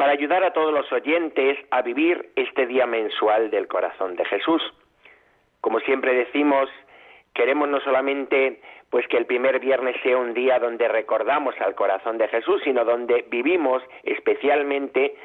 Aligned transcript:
para 0.00 0.12
ayudar 0.12 0.42
a 0.44 0.54
todos 0.54 0.72
los 0.72 0.90
oyentes 0.92 1.58
a 1.70 1.82
vivir 1.82 2.30
este 2.34 2.66
día 2.66 2.86
mensual 2.86 3.50
del 3.50 3.68
corazón 3.68 4.16
de 4.16 4.24
Jesús. 4.24 4.62
Como 5.60 5.78
siempre 5.80 6.14
decimos, 6.14 6.70
queremos 7.34 7.68
no 7.68 7.80
solamente 7.80 8.62
pues 8.88 9.06
que 9.08 9.18
el 9.18 9.26
primer 9.26 9.60
viernes 9.60 9.94
sea 10.02 10.16
un 10.16 10.32
día 10.32 10.58
donde 10.58 10.88
recordamos 10.88 11.54
al 11.60 11.74
corazón 11.74 12.16
de 12.16 12.28
Jesús, 12.28 12.62
sino 12.64 12.82
donde 12.86 13.26
vivimos 13.28 13.82
especialmente 14.02 15.16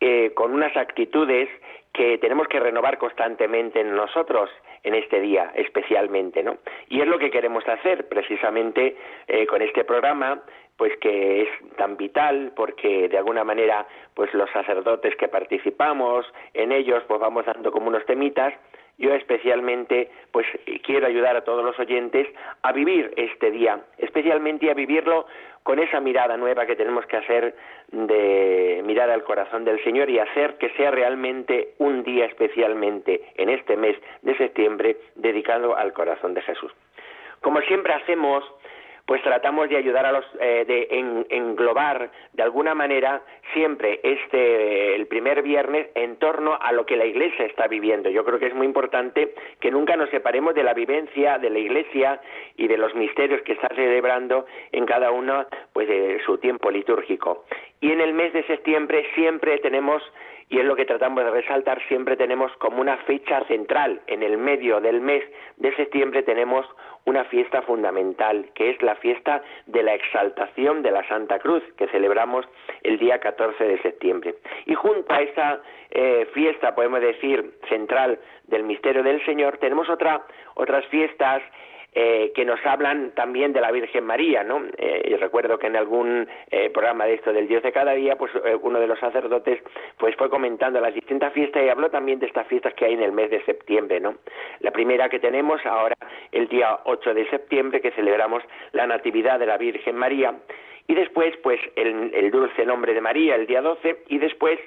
eh, 0.00 0.32
con 0.34 0.54
unas 0.54 0.74
actitudes 0.78 1.50
que 1.92 2.16
tenemos 2.16 2.48
que 2.48 2.58
renovar 2.58 2.96
constantemente 2.96 3.80
en 3.80 3.94
nosotros 3.94 4.48
en 4.82 4.94
este 4.94 5.20
día 5.20 5.52
especialmente, 5.56 6.42
¿no? 6.42 6.56
Y 6.88 7.02
es 7.02 7.06
lo 7.06 7.18
que 7.18 7.30
queremos 7.30 7.68
hacer 7.68 8.08
precisamente 8.08 8.96
eh, 9.28 9.46
con 9.46 9.60
este 9.60 9.84
programa, 9.84 10.42
pues 10.76 10.96
que 10.98 11.42
es 11.42 11.48
tan 11.76 11.96
vital 11.96 12.52
porque 12.54 13.08
de 13.08 13.18
alguna 13.18 13.44
manera 13.44 13.86
pues 14.14 14.32
los 14.34 14.50
sacerdotes 14.50 15.16
que 15.16 15.28
participamos 15.28 16.26
en 16.54 16.72
ellos 16.72 17.02
pues 17.08 17.20
vamos 17.20 17.46
dando 17.46 17.72
como 17.72 17.88
unos 17.88 18.04
temitas 18.06 18.54
yo 18.98 19.12
especialmente 19.14 20.10
pues 20.32 20.46
quiero 20.82 21.06
ayudar 21.06 21.36
a 21.36 21.44
todos 21.44 21.64
los 21.64 21.78
oyentes 21.78 22.26
a 22.62 22.72
vivir 22.72 23.12
este 23.16 23.50
día, 23.50 23.80
especialmente 23.98 24.70
a 24.70 24.74
vivirlo 24.74 25.26
con 25.62 25.78
esa 25.78 26.00
mirada 26.00 26.36
nueva 26.36 26.64
que 26.64 26.76
tenemos 26.76 27.04
que 27.06 27.16
hacer 27.16 27.56
de 27.88 28.82
mirar 28.86 29.10
al 29.10 29.24
corazón 29.24 29.64
del 29.64 29.82
Señor 29.84 30.08
y 30.08 30.18
hacer 30.18 30.56
que 30.58 30.70
sea 30.70 30.90
realmente 30.90 31.74
un 31.78 32.04
día 32.04 32.24
especialmente 32.26 33.20
en 33.36 33.48
este 33.48 33.76
mes 33.76 33.96
de 34.22 34.36
septiembre 34.36 34.96
dedicado 35.16 35.76
al 35.76 35.92
corazón 35.92 36.34
de 36.34 36.42
Jesús. 36.42 36.72
Como 37.40 37.60
siempre 37.62 37.92
hacemos, 37.92 38.44
pues 39.06 39.22
tratamos 39.22 39.68
de 39.68 39.76
ayudar 39.76 40.04
a 40.04 40.12
los, 40.12 40.24
eh, 40.40 40.64
de 40.66 41.26
englobar 41.30 42.10
de 42.32 42.42
alguna 42.42 42.74
manera 42.74 43.22
siempre 43.54 44.00
este, 44.02 44.96
el 44.96 45.06
primer 45.06 45.42
viernes 45.42 45.88
en 45.94 46.16
torno 46.16 46.58
a 46.60 46.72
lo 46.72 46.84
que 46.84 46.96
la 46.96 47.06
Iglesia 47.06 47.46
está 47.46 47.68
viviendo. 47.68 48.10
Yo 48.10 48.24
creo 48.24 48.40
que 48.40 48.46
es 48.46 48.54
muy 48.54 48.66
importante 48.66 49.32
que 49.60 49.70
nunca 49.70 49.96
nos 49.96 50.10
separemos 50.10 50.54
de 50.54 50.64
la 50.64 50.74
vivencia 50.74 51.38
de 51.38 51.50
la 51.50 51.58
Iglesia 51.58 52.20
y 52.56 52.66
de 52.66 52.76
los 52.76 52.94
misterios 52.96 53.42
que 53.42 53.52
está 53.52 53.68
celebrando 53.68 54.46
en 54.72 54.84
cada 54.86 55.12
uno, 55.12 55.46
pues 55.72 55.86
de 55.86 56.20
su 56.26 56.38
tiempo 56.38 56.70
litúrgico. 56.70 57.44
Y 57.80 57.92
en 57.92 58.00
el 58.00 58.12
mes 58.12 58.32
de 58.32 58.42
septiembre 58.44 59.06
siempre 59.14 59.58
tenemos 59.58 60.02
y 60.48 60.58
es 60.58 60.64
lo 60.64 60.76
que 60.76 60.84
tratamos 60.84 61.24
de 61.24 61.30
resaltar, 61.30 61.82
siempre 61.88 62.16
tenemos 62.16 62.52
como 62.58 62.80
una 62.80 62.96
fecha 62.98 63.44
central. 63.44 64.00
En 64.06 64.22
el 64.22 64.38
medio 64.38 64.80
del 64.80 65.00
mes 65.00 65.24
de 65.56 65.74
septiembre 65.74 66.22
tenemos 66.22 66.64
una 67.04 67.24
fiesta 67.24 67.62
fundamental, 67.62 68.48
que 68.54 68.70
es 68.70 68.82
la 68.82 68.94
fiesta 68.96 69.42
de 69.66 69.82
la 69.82 69.94
exaltación 69.94 70.82
de 70.82 70.92
la 70.92 71.06
Santa 71.08 71.38
Cruz, 71.40 71.62
que 71.76 71.88
celebramos 71.88 72.46
el 72.82 72.98
día 72.98 73.18
14 73.18 73.64
de 73.64 73.82
septiembre. 73.82 74.36
Y 74.66 74.74
junto 74.74 75.12
a 75.12 75.20
esa 75.20 75.62
eh, 75.90 76.28
fiesta, 76.32 76.74
podemos 76.74 77.00
decir, 77.00 77.58
central 77.68 78.18
del 78.44 78.62
misterio 78.62 79.02
del 79.02 79.24
Señor, 79.24 79.58
tenemos 79.58 79.88
otra, 79.88 80.26
otras 80.54 80.86
fiestas 80.86 81.42
eh, 81.98 82.30
que 82.34 82.44
nos 82.44 82.60
hablan 82.66 83.12
también 83.12 83.54
de 83.54 83.60
la 83.62 83.72
Virgen 83.72 84.04
María, 84.04 84.44
¿no? 84.44 84.62
Eh, 84.76 85.12
y 85.12 85.16
recuerdo 85.16 85.58
que 85.58 85.68
en 85.68 85.76
algún 85.76 86.28
eh, 86.50 86.68
programa 86.68 87.06
de 87.06 87.14
esto 87.14 87.32
del 87.32 87.48
Dios 87.48 87.62
de 87.62 87.72
cada 87.72 87.92
día, 87.92 88.16
pues 88.16 88.30
uno 88.60 88.78
de 88.78 88.86
los 88.86 88.98
sacerdotes 88.98 89.62
pues 89.96 90.14
fue 90.16 90.28
comentando 90.28 90.78
las 90.78 90.92
distintas 90.92 91.32
fiestas 91.32 91.62
y 91.64 91.70
habló 91.70 91.88
también 91.88 92.18
de 92.18 92.26
estas 92.26 92.46
fiestas 92.48 92.74
que 92.74 92.84
hay 92.84 92.92
en 92.92 93.02
el 93.02 93.12
mes 93.12 93.30
de 93.30 93.42
septiembre, 93.44 93.98
¿no? 93.98 94.16
La 94.60 94.72
primera 94.72 95.08
que 95.08 95.18
tenemos 95.18 95.64
ahora, 95.64 95.96
el 96.32 96.48
día 96.48 96.80
8 96.84 97.14
de 97.14 97.30
septiembre, 97.30 97.80
que 97.80 97.92
celebramos 97.92 98.42
la 98.72 98.86
Natividad 98.86 99.38
de 99.38 99.46
la 99.46 99.56
Virgen 99.56 99.96
María, 99.96 100.34
y 100.88 100.94
después, 100.94 101.34
pues, 101.42 101.58
el, 101.76 102.12
el 102.14 102.30
dulce 102.30 102.66
nombre 102.66 102.92
de 102.92 103.00
María, 103.00 103.36
el 103.36 103.46
día 103.46 103.62
12, 103.62 104.04
y 104.08 104.18
después, 104.18 104.60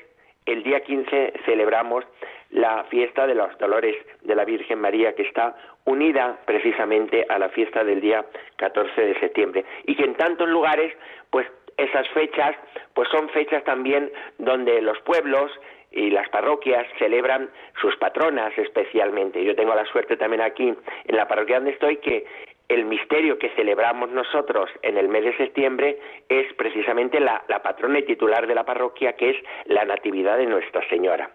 el 0.51 0.63
día 0.63 0.81
15, 0.81 1.33
celebramos 1.45 2.05
la 2.51 2.83
fiesta 2.85 3.27
de 3.27 3.35
los 3.35 3.55
dolores 3.59 3.95
de 4.21 4.35
la 4.35 4.45
Virgen 4.45 4.79
María, 4.79 5.13
que 5.13 5.23
está 5.23 5.55
unida 5.85 6.39
precisamente 6.45 7.25
a 7.29 7.37
la 7.37 7.49
fiesta 7.49 7.83
del 7.83 8.01
día 8.01 8.25
14 8.57 9.01
de 9.01 9.19
septiembre. 9.19 9.65
Y 9.85 9.95
que 9.95 10.03
en 10.03 10.15
tantos 10.15 10.49
lugares, 10.49 10.93
pues 11.29 11.47
esas 11.77 12.07
fechas, 12.09 12.55
pues 12.93 13.07
son 13.09 13.29
fechas 13.29 13.63
también 13.63 14.11
donde 14.37 14.81
los 14.81 14.99
pueblos 15.01 15.51
y 15.91 16.11
las 16.11 16.29
parroquias 16.29 16.85
celebran 16.99 17.49
sus 17.81 17.95
patronas 17.97 18.55
especialmente. 18.57 19.43
Yo 19.43 19.55
tengo 19.55 19.73
la 19.73 19.85
suerte 19.85 20.17
también 20.17 20.41
aquí 20.41 20.67
en 20.67 21.15
la 21.15 21.27
parroquia 21.27 21.55
donde 21.55 21.71
estoy 21.71 21.97
que 21.97 22.25
el 22.69 22.85
misterio 22.85 23.37
que 23.39 23.49
celebramos 23.49 24.11
nosotros 24.11 24.69
en 24.83 24.97
el 24.97 25.09
mes 25.09 25.25
de 25.25 25.37
septiembre 25.37 25.97
es 26.29 26.53
precisamente 26.53 27.19
la, 27.19 27.43
patrona 27.63 27.99
y 27.99 28.03
titular 28.03 28.47
de 28.47 28.55
la 28.55 28.63
parroquia, 28.63 29.13
que 29.13 29.31
es 29.31 29.37
la 29.65 29.83
Natividad 29.85 30.37
de 30.37 30.45
Nuestra 30.45 30.87
Señora. 30.87 31.31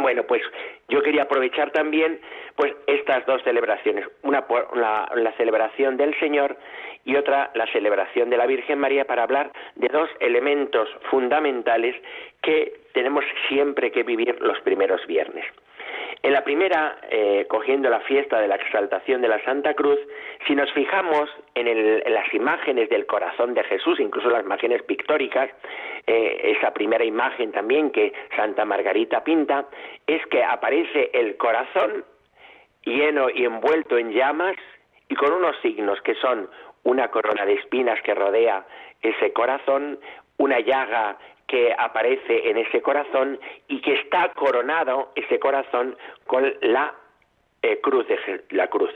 Bueno, 0.00 0.22
pues 0.24 0.42
yo 0.88 1.02
quería 1.02 1.22
aprovechar 1.22 1.70
también 1.70 2.20
pues 2.56 2.74
estas 2.86 3.26
dos 3.26 3.42
celebraciones, 3.42 4.06
una 4.22 4.46
la, 4.74 5.10
la, 5.14 5.32
celebración 5.32 5.96
del 5.96 6.18
Señor 6.18 6.56
y 7.04 7.16
otra 7.16 7.50
la 7.54 7.66
celebración 7.72 8.30
de 8.30 8.36
la 8.36 8.46
Virgen 8.46 8.78
María 8.78 9.06
para 9.06 9.24
hablar 9.24 9.50
de 9.74 9.88
dos 9.88 10.08
elementos 10.20 10.88
fundamentales 11.10 11.96
que 12.42 12.80
tenemos 12.92 13.24
siempre 13.48 13.90
que 13.90 14.02
vivir 14.02 14.40
los 14.40 14.60
primeros 14.60 15.04
viernes. 15.06 15.44
En 16.22 16.32
la 16.32 16.42
primera, 16.42 16.98
eh, 17.10 17.46
cogiendo 17.48 17.88
la 17.88 18.00
fiesta 18.00 18.40
de 18.40 18.48
la 18.48 18.56
exaltación 18.56 19.22
de 19.22 19.28
la 19.28 19.42
Santa 19.44 19.74
Cruz, 19.74 19.98
si 20.46 20.54
nos 20.54 20.70
fijamos 20.72 21.30
en, 21.54 22.12
las 22.12 22.34
imágenes 22.34 22.88
del 22.88 23.06
corazón 23.06 23.54
de 23.54 23.62
Jesús, 23.64 24.00
incluso 24.00 24.28
las 24.28 24.44
imágenes 24.44 24.82
pictóricas, 24.82 25.50
eh, 26.06 26.54
esa 26.56 26.72
primera 26.72 27.04
imagen 27.04 27.52
también 27.52 27.90
que 27.90 28.12
Santa 28.34 28.64
Margarita 28.64 29.22
pinta, 29.22 29.66
es 30.06 30.24
que 30.26 30.42
aparece 30.42 31.10
el 31.12 31.36
corazón 31.36 32.04
lleno 32.84 33.30
y 33.30 33.44
envuelto 33.44 33.96
en 33.96 34.12
llamas 34.12 34.56
y 35.08 35.14
con 35.14 35.32
unos 35.32 35.56
signos 35.62 36.00
que 36.02 36.14
son 36.16 36.50
una 36.82 37.08
corona 37.08 37.44
de 37.44 37.54
espinas 37.54 38.00
que 38.02 38.14
rodea 38.14 38.64
ese 39.02 39.32
corazón, 39.32 39.98
una 40.38 40.58
llaga 40.60 41.16
que 41.48 41.74
aparece 41.76 42.48
en 42.50 42.58
ese 42.58 42.80
corazón 42.80 43.40
y 43.66 43.80
que 43.80 43.94
está 43.94 44.28
coronado 44.34 45.10
ese 45.16 45.40
corazón 45.40 45.96
con 46.26 46.54
la 46.60 46.94
eh, 47.62 47.80
cruz 47.80 48.06
de 48.06 48.44
la 48.50 48.68
cruz. 48.68 48.90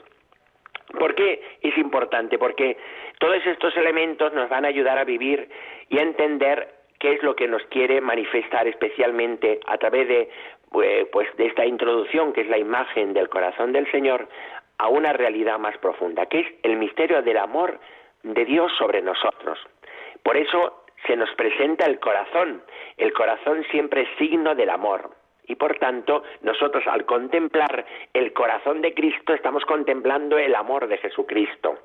¿Por 0.98 1.14
qué 1.14 1.42
es 1.62 1.76
importante? 1.78 2.38
Porque 2.38 2.76
todos 3.18 3.44
estos 3.46 3.76
elementos 3.76 4.32
nos 4.34 4.48
van 4.50 4.66
a 4.66 4.68
ayudar 4.68 4.98
a 4.98 5.04
vivir 5.04 5.48
y 5.88 5.98
a 5.98 6.02
entender 6.02 6.68
qué 6.98 7.14
es 7.14 7.22
lo 7.22 7.34
que 7.34 7.48
nos 7.48 7.62
quiere 7.64 8.00
manifestar 8.00 8.68
especialmente 8.68 9.58
a 9.66 9.78
través 9.78 10.06
de 10.06 10.30
eh, 10.82 11.08
pues 11.10 11.34
de 11.36 11.46
esta 11.46 11.66
introducción 11.66 12.32
que 12.32 12.42
es 12.42 12.48
la 12.48 12.58
imagen 12.58 13.14
del 13.14 13.28
corazón 13.28 13.72
del 13.72 13.90
Señor 13.90 14.28
a 14.78 14.88
una 14.88 15.12
realidad 15.12 15.58
más 15.58 15.76
profunda, 15.78 16.26
que 16.26 16.40
es 16.40 16.46
el 16.62 16.76
misterio 16.76 17.22
del 17.22 17.38
amor 17.38 17.78
de 18.22 18.44
Dios 18.44 18.72
sobre 18.78 19.00
nosotros. 19.00 19.58
Por 20.22 20.36
eso 20.36 20.81
se 21.06 21.16
nos 21.16 21.30
presenta 21.34 21.86
el 21.86 21.98
corazón. 21.98 22.62
El 22.96 23.12
corazón 23.12 23.64
siempre 23.70 24.02
es 24.02 24.08
signo 24.18 24.54
del 24.54 24.70
amor. 24.70 25.10
Y 25.46 25.56
por 25.56 25.76
tanto, 25.78 26.22
nosotros 26.42 26.84
al 26.86 27.04
contemplar 27.04 27.84
el 28.14 28.32
corazón 28.32 28.80
de 28.80 28.94
Cristo 28.94 29.34
estamos 29.34 29.64
contemplando 29.64 30.38
el 30.38 30.54
amor 30.54 30.86
de 30.86 30.98
Jesucristo. 30.98 31.78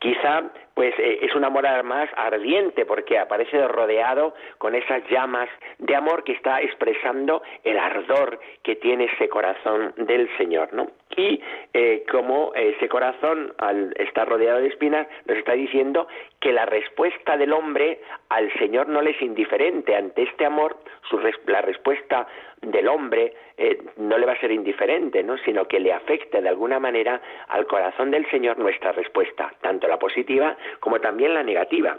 Quizá 0.00 0.50
pues 0.74 0.94
eh, 0.98 1.20
es 1.22 1.34
un 1.34 1.44
amor 1.44 1.64
más 1.84 2.08
ardiente 2.16 2.84
porque 2.86 3.18
aparece 3.18 3.66
rodeado 3.68 4.34
con 4.58 4.74
esas 4.74 5.02
llamas 5.08 5.48
de 5.78 5.94
amor 5.94 6.24
que 6.24 6.32
está 6.32 6.60
expresando 6.60 7.42
el 7.64 7.78
ardor 7.78 8.40
que 8.62 8.76
tiene 8.76 9.04
ese 9.04 9.28
corazón 9.28 9.94
del 9.96 10.28
Señor, 10.36 10.72
¿no? 10.72 10.88
Y 11.16 11.40
eh, 11.72 12.04
como 12.10 12.52
ese 12.54 12.88
corazón 12.88 13.52
al 13.58 13.94
estar 13.98 14.28
rodeado 14.28 14.60
de 14.60 14.68
espinas 14.68 15.06
nos 15.26 15.38
está 15.38 15.52
diciendo 15.52 16.06
que 16.40 16.52
la 16.52 16.66
respuesta 16.66 17.36
del 17.36 17.52
hombre 17.52 18.00
al 18.28 18.52
Señor 18.54 18.88
no 18.88 19.02
le 19.02 19.10
es 19.10 19.22
indiferente 19.22 19.96
ante 19.96 20.22
este 20.22 20.44
amor, 20.44 20.76
su, 21.08 21.18
la 21.46 21.62
respuesta 21.62 22.26
del 22.60 22.88
hombre 22.88 23.32
eh, 23.56 23.78
no 23.96 24.18
le 24.18 24.26
va 24.26 24.32
a 24.32 24.40
ser 24.40 24.52
indiferente, 24.52 25.22
¿no? 25.22 25.38
sino 25.38 25.66
que 25.66 25.80
le 25.80 25.92
afecta 25.92 26.40
de 26.40 26.48
alguna 26.48 26.78
manera 26.78 27.20
al 27.48 27.66
corazón 27.66 28.10
del 28.10 28.28
Señor 28.30 28.58
nuestra 28.58 28.92
respuesta, 28.92 29.52
tanto 29.60 29.88
la 29.88 29.98
positiva 29.98 30.56
como 30.80 31.00
también 31.00 31.34
la 31.34 31.42
negativa. 31.42 31.98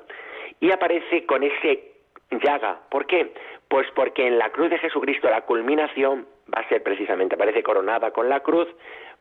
Y 0.60 0.72
aparece 0.72 1.26
con 1.26 1.44
ese 1.44 1.90
llaga. 2.32 2.80
¿Por 2.90 3.06
qué? 3.08 3.34
Pues 3.68 3.88
porque 3.96 4.28
en 4.28 4.38
la 4.38 4.50
cruz 4.50 4.70
de 4.70 4.78
Jesucristo 4.80 5.30
la 5.30 5.42
culminación 5.42 6.28
va 6.54 6.62
a 6.62 6.70
ser 6.70 6.84
precisamente, 6.84 7.36
aparece 7.36 7.64
coronada 7.64 8.12
con 8.12 8.30
la 8.30 8.42
cruz, 8.42 8.68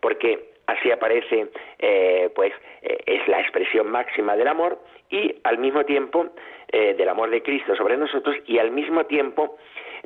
porque 0.00 0.50
así 0.66 0.90
aparece, 0.90 1.48
eh, 1.78 2.30
pues, 2.34 2.52
eh, 2.82 2.98
es 3.06 3.26
la 3.28 3.40
expresión 3.40 3.90
máxima 3.90 4.36
del 4.36 4.48
amor 4.48 4.78
y 5.10 5.34
al 5.44 5.58
mismo 5.58 5.84
tiempo 5.84 6.26
eh, 6.70 6.94
del 6.94 7.08
amor 7.08 7.30
de 7.30 7.42
Cristo 7.42 7.74
sobre 7.74 7.96
nosotros 7.96 8.36
y 8.46 8.58
al 8.58 8.70
mismo 8.70 9.04
tiempo, 9.06 9.56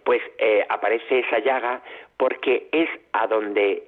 pues, 0.04 0.22
aparece 0.68 1.20
esa 1.20 1.38
llaga 1.40 1.82
porque 2.16 2.68
es 2.72 2.88
a 3.12 3.26
donde 3.26 3.84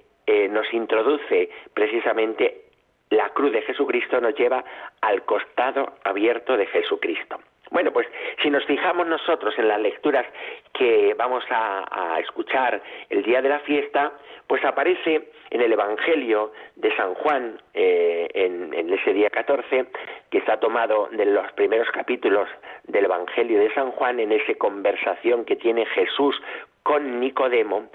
nos 0.51 0.73
introduce 0.73 1.51
precisamente 1.73 2.63
la 3.11 3.31
cruz 3.31 3.53
de 3.53 3.63
Jesucristo 3.63 4.21
nos 4.21 4.35
lleva 4.35 4.65
al 5.01 5.25
costado 5.25 5.95
abierto 6.05 6.57
de 6.57 6.67
Jesucristo. 6.67 7.39
Bueno, 7.75 7.91
pues 7.91 8.06
si 8.41 8.50
nos 8.50 8.65
fijamos 8.67 9.05
nosotros 9.09 9.53
en 9.59 9.67
las 9.67 9.81
lecturas 9.81 10.25
que 10.73 11.12
vamos 11.19 11.43
a, 11.50 12.21
escuchar 12.21 12.81
el 13.11 13.25
día 13.25 13.43
de 13.43 13.49
la 13.49 13.59
fiesta, 13.59 14.12
pues 14.47 14.65
aparece 14.65 15.32
en 15.50 15.61
el 15.61 15.73
Evangelio 15.73 16.53
de 16.76 16.94
San 16.97 17.15
Juan, 17.15 17.61
eh, 17.75 18.29
en, 18.32 18.73
en, 18.73 18.93
ese 18.93 19.12
día 19.12 19.29
14, 19.29 19.87
que 20.31 20.38
está 20.38 20.61
tomado 20.61 21.09
de 21.11 21.26
los 21.26 21.50
primeros 21.55 21.91
capítulos 21.91 22.49
del 22.85 23.06
Evangelio 23.06 23.59
de 23.59 23.75
San 23.75 23.91
Juan, 23.91 24.20
en 24.20 24.31
esa 24.31 24.55
conversación 24.55 25.44
que 25.44 25.56
tiene 25.56 25.85
Jesús 25.85 26.41
con 26.85 27.19
Nicodemo, 27.19 27.88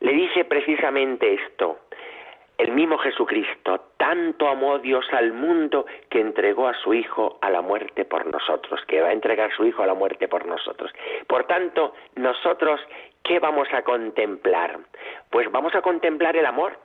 le 0.00 0.12
dice 0.12 0.46
precisamente 0.46 1.34
esto, 1.34 1.80
el 2.58 2.72
mismo 2.72 2.98
Jesucristo, 2.98 3.92
tanto 3.96 4.48
amó 4.48 4.80
Dios 4.80 5.06
al 5.12 5.32
mundo 5.32 5.86
que 6.10 6.20
entregó 6.20 6.66
a 6.66 6.74
su 6.74 6.92
Hijo 6.92 7.38
a 7.40 7.50
la 7.50 7.62
muerte 7.62 8.04
por 8.04 8.26
nosotros, 8.26 8.80
que 8.86 9.00
va 9.00 9.08
a 9.08 9.12
entregar 9.12 9.52
a 9.52 9.56
su 9.56 9.64
Hijo 9.64 9.84
a 9.84 9.86
la 9.86 9.94
muerte 9.94 10.26
por 10.26 10.44
nosotros. 10.44 10.90
Por 11.28 11.44
tanto, 11.44 11.94
nosotros, 12.16 12.80
¿qué 13.22 13.38
vamos 13.38 13.68
a 13.72 13.82
contemplar? 13.82 14.76
Pues 15.30 15.50
vamos 15.52 15.72
a 15.76 15.82
contemplar 15.82 16.36
el 16.36 16.46
amor 16.46 16.76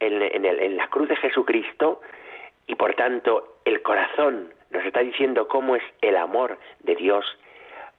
en, 0.00 0.76
la 0.76 0.88
cruz 0.88 1.08
de 1.08 1.16
Jesucristo 1.16 2.00
y 2.66 2.74
por 2.74 2.94
tanto 2.94 3.58
el 3.64 3.82
corazón 3.82 4.52
nos 4.70 4.84
está 4.84 5.00
diciendo 5.00 5.46
cómo 5.46 5.76
es 5.76 5.82
el 6.02 6.16
amor 6.16 6.58
de 6.80 6.96
Dios, 6.96 7.24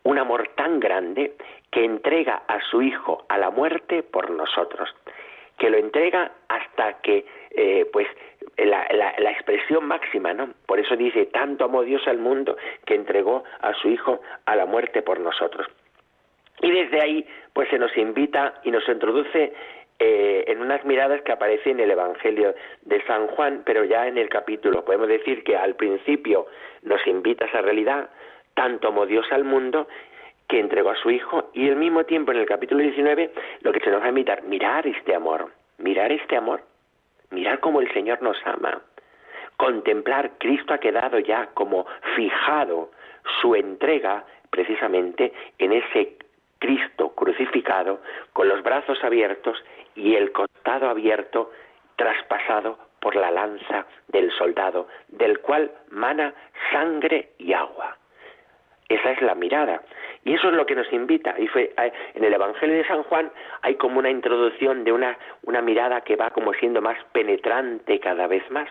un 0.04 0.18
amor 0.18 0.50
tan 0.56 0.81
grande 0.81 1.34
que 1.72 1.86
entrega 1.86 2.44
a 2.48 2.60
su 2.62 2.81
Hijo 2.81 3.24
a 3.30 3.38
la 3.38 3.51
muerte 3.51 4.04
por 4.04 4.30
nosotros 4.31 4.90
que 5.60 5.70
lo 5.70 5.78
entrega 5.78 6.32
hasta 6.48 6.94
que, 7.02 7.26
eh, 7.52 7.86
pues, 7.94 8.08
la, 8.58 8.88
la, 8.92 9.32
expresión 9.32 9.86
máxima, 9.86 10.34
¿no? 10.34 10.54
Por 10.66 10.80
eso 10.80 10.96
dice, 10.96 11.28
tanto 11.28 11.66
amó 11.66 11.84
Dios 11.84 12.08
al 12.08 12.18
mundo 12.18 12.58
que 12.86 12.96
entregó 12.96 13.44
a 13.62 13.74
su 13.76 13.90
Hijo 13.90 14.22
a 14.46 14.56
la 14.56 14.66
muerte 14.66 15.02
por 15.02 15.20
nosotros. 15.20 15.68
Y 16.62 16.72
desde 16.72 17.02
ahí, 17.02 17.26
pues 17.54 17.70
se 17.70 17.78
nos 17.78 17.96
invita 17.96 18.56
y 18.64 18.72
nos 18.72 18.88
introduce 18.90 19.54
eh, 20.00 20.46
en 20.48 20.62
unas 20.62 20.84
miradas 20.86 21.22
que 21.24 21.32
aparecen 21.32 21.74
en 21.74 21.86
el 21.86 21.92
Evangelio 21.92 22.56
de 22.84 23.02
San 23.06 23.28
Juan, 23.28 23.64
pero 23.66 23.84
ya 23.84 24.08
en 24.08 24.18
el 24.18 24.30
capítulo. 24.30 24.84
Podemos 24.84 25.08
decir 25.08 25.44
que 25.44 25.58
al 25.58 25.76
principio 25.76 26.48
nos 26.84 27.06
invita 27.08 27.46
a 27.46 27.48
esa 27.50 27.62
realidad, 27.62 28.10
tanto 28.54 28.90
amó 28.90 29.06
Dios 29.06 29.26
al 29.32 29.44
mundo, 29.44 29.88
que 30.50 30.60
entregó 30.60 30.90
a 30.90 30.96
su 30.96 31.12
Hijo 31.12 31.51
y 31.54 31.69
al 31.69 31.75
mismo 31.75 32.04
tiempo 32.04 32.31
en 32.31 32.40
el 32.40 32.46
capítulo 32.48 32.81
19 32.81 33.31
lo 33.62 33.72
que 33.72 33.80
se 33.80 33.92
nos 33.92 34.01
va 34.01 34.07
a 34.07 34.10
invitar, 34.10 34.44
mirar 34.44 34.86
este 34.88 35.16
amor, 35.16 35.51
mirar 35.78 36.12
este 36.12 36.36
amor, 36.36 36.63
mirar 37.30 37.60
cómo 37.60 37.80
el 37.80 37.94
Señor 37.94 38.22
nos 38.24 38.36
ama, 38.46 38.81
contemplar, 39.57 40.31
Cristo 40.40 40.74
ha 40.74 40.80
quedado 40.80 41.19
ya 41.19 41.48
como 41.54 41.86
fijado 42.16 42.90
su 43.42 43.54
entrega 43.54 44.25
precisamente 44.50 45.31
en 45.60 45.72
ese 45.72 46.18
Cristo 46.57 47.10
crucificado 47.10 48.01
con 48.34 48.50
los 48.50 48.63
brazos 48.63 48.98
abiertos 49.04 49.63
y 49.96 50.16
el 50.16 50.31
costado 50.31 50.90
abierto 50.90 51.51
traspasado 51.96 52.80
por 53.00 53.16
la 53.16 53.30
lanza 53.30 53.86
del 54.07 54.31
soldado, 54.31 54.88
del 55.10 55.40
cual 55.42 55.72
mana 55.92 56.34
sangre 56.72 57.34
y 57.38 57.54
agua. 57.54 57.99
Esa 58.89 59.12
es 59.12 59.21
la 59.21 59.36
mirada. 59.36 59.83
Y 60.25 60.33
eso 60.33 60.50
es 60.50 60.56
lo 60.56 60.65
que 60.65 60.75
nos 60.75 60.91
invita. 60.91 61.36
Y 61.38 61.47
fue, 61.47 61.71
eh, 61.77 61.94
en 62.15 62.24
el 62.24 62.33
Evangelio 62.33 62.75
de 62.75 62.88
San 62.88 63.03
Juan 63.03 63.31
hay 63.62 63.75
como 63.75 64.00
una 64.00 64.09
introducción 64.09 64.83
de 64.83 64.91
una, 64.91 65.18
una 65.44 65.62
mirada 65.62 66.01
que 66.01 66.15
va 66.15 66.31
como 66.31 66.53
siendo 66.53 66.81
más 66.81 66.97
penetrante 67.12 68.00
cada 68.00 68.27
vez 68.27 68.50
más. 68.50 68.69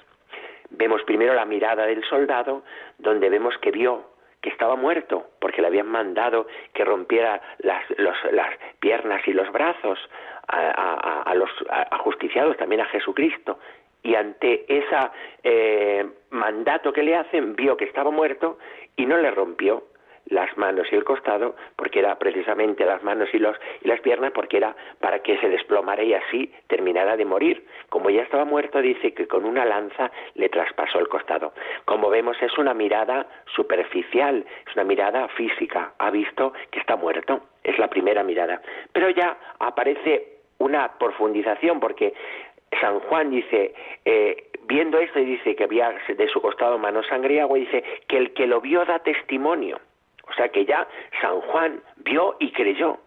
Vemos 0.70 1.02
primero 1.04 1.34
la 1.34 1.44
mirada 1.44 1.86
del 1.86 2.04
soldado, 2.04 2.64
donde 2.98 3.30
vemos 3.30 3.56
que 3.58 3.70
vio 3.70 4.18
que 4.42 4.50
estaba 4.50 4.76
muerto, 4.76 5.30
porque 5.40 5.60
le 5.60 5.68
habían 5.68 5.88
mandado 5.88 6.46
que 6.72 6.84
rompiera 6.84 7.40
las, 7.58 7.82
las 7.98 8.50
piernas 8.78 9.26
y 9.26 9.32
los 9.32 9.50
brazos 9.50 9.98
a, 10.46 11.34
los 11.34 11.50
ajusticiados, 11.68 12.56
también 12.56 12.80
a 12.80 12.86
Jesucristo. 12.86 13.58
Y 14.02 14.14
ante 14.14 14.64
ese 14.68 14.96
eh, 15.42 16.06
mandato 16.30 16.92
que 16.92 17.02
le 17.02 17.16
hacen, 17.16 17.56
vio 17.56 17.76
que 17.76 17.84
estaba 17.84 18.10
muerto 18.10 18.58
y 18.96 19.06
no 19.06 19.16
le 19.16 19.30
rompió 19.30 19.84
las 20.28 20.56
manos 20.56 20.86
y 20.90 20.94
el 20.94 21.04
costado, 21.04 21.56
porque 21.76 22.00
era 22.00 22.18
precisamente 22.18 22.84
las 22.84 23.02
manos 23.02 23.28
y, 23.32 23.38
los, 23.38 23.56
y 23.82 23.88
las 23.88 24.00
piernas, 24.00 24.32
porque 24.32 24.58
era 24.58 24.74
para 25.00 25.20
que 25.20 25.38
se 25.38 25.48
desplomara 25.48 26.02
y 26.02 26.14
así 26.14 26.52
terminara 26.66 27.16
de 27.16 27.24
morir. 27.24 27.66
Como 27.88 28.10
ya 28.10 28.22
estaba 28.22 28.44
muerto, 28.44 28.80
dice 28.80 29.14
que 29.14 29.26
con 29.26 29.44
una 29.44 29.64
lanza 29.64 30.10
le 30.34 30.48
traspasó 30.48 30.98
el 30.98 31.08
costado. 31.08 31.52
Como 31.84 32.10
vemos, 32.10 32.36
es 32.42 32.56
una 32.58 32.74
mirada 32.74 33.26
superficial, 33.54 34.44
es 34.66 34.74
una 34.74 34.84
mirada 34.84 35.28
física. 35.28 35.92
Ha 35.98 36.10
visto 36.10 36.52
que 36.70 36.80
está 36.80 36.96
muerto, 36.96 37.40
es 37.62 37.78
la 37.78 37.88
primera 37.88 38.22
mirada. 38.22 38.60
Pero 38.92 39.10
ya 39.10 39.36
aparece 39.58 40.38
una 40.58 40.98
profundización, 40.98 41.80
porque 41.80 42.12
San 42.80 43.00
Juan 43.00 43.30
dice, 43.30 43.74
eh, 44.04 44.50
viendo 44.64 44.98
esto 44.98 45.18
y 45.18 45.24
dice 45.24 45.56
que 45.56 45.64
había 45.64 45.94
de 46.08 46.28
su 46.28 46.40
costado 46.40 46.78
mano, 46.78 47.00
y 47.00 47.60
dice 47.60 47.84
que 48.06 48.18
el 48.18 48.34
que 48.34 48.46
lo 48.46 48.60
vio 48.60 48.84
da 48.84 48.98
testimonio. 48.98 49.78
O 50.30 50.34
sea 50.34 50.48
que 50.48 50.64
ya 50.64 50.86
San 51.20 51.40
Juan 51.40 51.80
vio 51.96 52.36
y 52.38 52.52
creyó. 52.52 52.98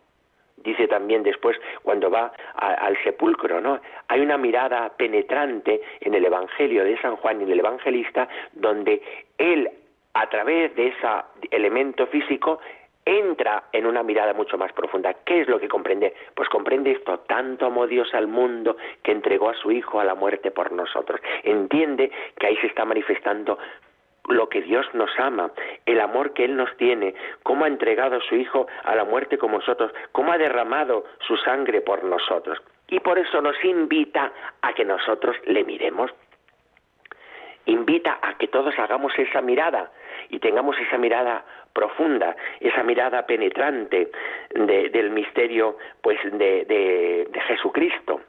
Dice 0.58 0.88
también 0.88 1.24
después 1.24 1.58
cuando 1.82 2.12
va 2.12 2.32
al 2.56 2.96
sepulcro, 3.04 3.60
¿no? 3.62 3.80
Hay 4.08 4.22
una 4.22 4.38
mirada 4.38 4.90
penetrante 4.96 5.82
en 6.02 6.14
el 6.14 6.26
Evangelio 6.26 6.84
de 6.84 7.00
San 7.02 7.16
Juan 7.16 7.42
y 7.42 7.46
en 7.46 7.52
el 7.52 7.60
evangelista 7.60 8.28
donde 8.54 9.02
él 9.40 9.70
a 10.14 10.30
través 10.30 10.76
de 10.76 10.88
ese 10.88 11.08
elemento 11.50 12.06
físico 12.08 12.60
entra 13.06 13.64
en 13.72 13.86
una 13.86 14.04
mirada 14.04 14.34
mucho 14.34 14.58
más 14.58 14.72
profunda. 14.74 15.14
¿Qué 15.26 15.42
es 15.42 15.48
lo 15.48 15.60
que 15.60 15.68
comprende? 15.68 16.14
Pues 16.36 16.50
comprende 16.50 16.92
esto, 16.92 17.20
tanto 17.22 17.66
amó 17.66 17.88
Dios 17.88 18.14
al 18.14 18.28
mundo 18.28 18.78
que 19.04 19.12
entregó 19.12 19.50
a 19.50 19.56
su 19.56 19.72
Hijo 19.72 20.00
a 20.00 20.06
la 20.06 20.16
muerte 20.16 20.52
por 20.52 20.72
nosotros. 20.72 21.20
Entiende 21.44 22.12
que 22.38 22.48
ahí 22.48 22.58
se 22.58 22.68
está 22.68 22.86
manifestando 22.86 23.58
lo 24.28 24.50
que 24.50 24.62
Dios 24.62 24.86
nos 24.94 25.10
ama, 25.20 25.52
el 25.86 26.00
amor 26.00 26.34
que 26.34 26.46
Él 26.46 26.56
nos 26.56 26.76
tiene, 26.78 27.16
cómo 27.44 27.66
ha 27.66 27.68
entregado 27.68 28.18
a 28.18 28.22
su 28.22 28.36
Hijo 28.36 28.68
a 28.84 28.96
la 28.96 29.04
muerte 29.04 29.38
como 29.38 29.58
nosotros, 29.58 29.92
cómo 30.12 30.32
ha 30.32 30.38
derramado 30.38 31.06
su 31.28 31.38
sangre 31.38 31.82
por 31.82 32.04
nosotros. 32.04 32.60
Y 32.88 33.00
por 33.00 33.18
eso 33.18 33.42
nos 33.42 33.56
invita 33.64 34.32
a 34.62 34.74
que 34.74 34.86
nosotros 34.86 35.36
le 35.46 35.64
miremos. 35.64 36.12
Invita 37.66 38.20
a 38.22 38.38
que 38.38 38.48
todos 38.48 38.78
hagamos 38.78 39.18
esa 39.18 39.42
mirada 39.42 39.92
y 40.30 40.40
tengamos 40.40 40.78
esa 40.80 40.98
mirada 40.98 41.46
profunda, 41.74 42.36
esa 42.60 42.84
mirada 42.84 43.26
penetrante 43.26 44.12
del 44.50 45.10
misterio 45.12 45.78
pues 46.02 46.20
de, 46.24 46.66
de 46.66 47.42
Jesucristo 47.48 48.22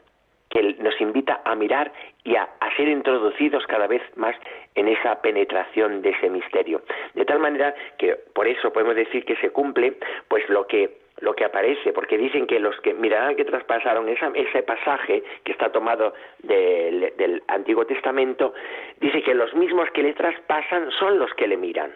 que 0.52 0.74
nos 0.80 1.00
invita 1.00 1.40
a 1.44 1.54
mirar 1.54 1.90
y 2.24 2.36
a, 2.36 2.48
ser 2.76 2.88
introducidos 2.88 3.66
cada 3.66 3.86
vez 3.86 4.02
más 4.16 4.34
en 4.74 4.88
esa 4.88 5.20
penetración 5.20 6.00
de 6.02 6.10
ese 6.10 6.30
misterio. 6.30 6.82
De 7.14 7.24
tal 7.24 7.38
manera 7.38 7.74
que 7.98 8.16
por 8.34 8.46
eso 8.46 8.72
podemos 8.72 8.94
decir 8.94 9.24
que 9.24 9.36
se 9.36 9.50
cumple 9.50 9.94
pues 10.28 10.48
lo 10.48 10.66
que 10.66 11.02
lo 11.20 11.34
que 11.34 11.44
aparece, 11.44 11.92
porque 11.92 12.18
dicen 12.18 12.46
que 12.48 12.58
los 12.58 12.74
que 12.80 12.94
mirarán 12.94 13.36
que 13.36 13.44
traspasaron 13.44 14.08
ese 14.08 14.62
pasaje 14.64 15.22
que 15.44 15.52
está 15.52 15.70
tomado 15.70 16.14
del, 16.40 17.12
del 17.16 17.42
Antiguo 17.46 17.86
Testamento, 17.86 18.54
dice 18.98 19.22
que 19.22 19.32
los 19.32 19.54
mismos 19.54 19.88
que 19.90 20.02
le 20.02 20.14
traspasan 20.14 20.90
son 20.90 21.20
los 21.20 21.32
que 21.34 21.46
le 21.46 21.56
miran. 21.56 21.92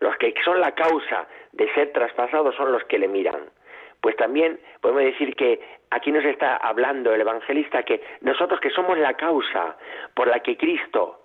Los 0.00 0.16
que 0.16 0.32
son 0.42 0.60
la 0.60 0.72
causa 0.72 1.26
de 1.52 1.70
ser 1.74 1.92
traspasados 1.92 2.54
son 2.54 2.72
los 2.72 2.84
que 2.84 2.98
le 2.98 3.08
miran 3.08 3.42
pues 4.04 4.16
también 4.16 4.60
podemos 4.82 5.02
decir 5.02 5.34
que 5.34 5.58
aquí 5.88 6.12
nos 6.12 6.26
está 6.26 6.58
hablando 6.58 7.14
el 7.14 7.22
evangelista 7.22 7.84
que 7.84 8.02
nosotros 8.20 8.60
que 8.60 8.68
somos 8.68 8.98
la 8.98 9.14
causa 9.14 9.78
por 10.12 10.28
la 10.28 10.40
que 10.40 10.58
Cristo 10.58 11.20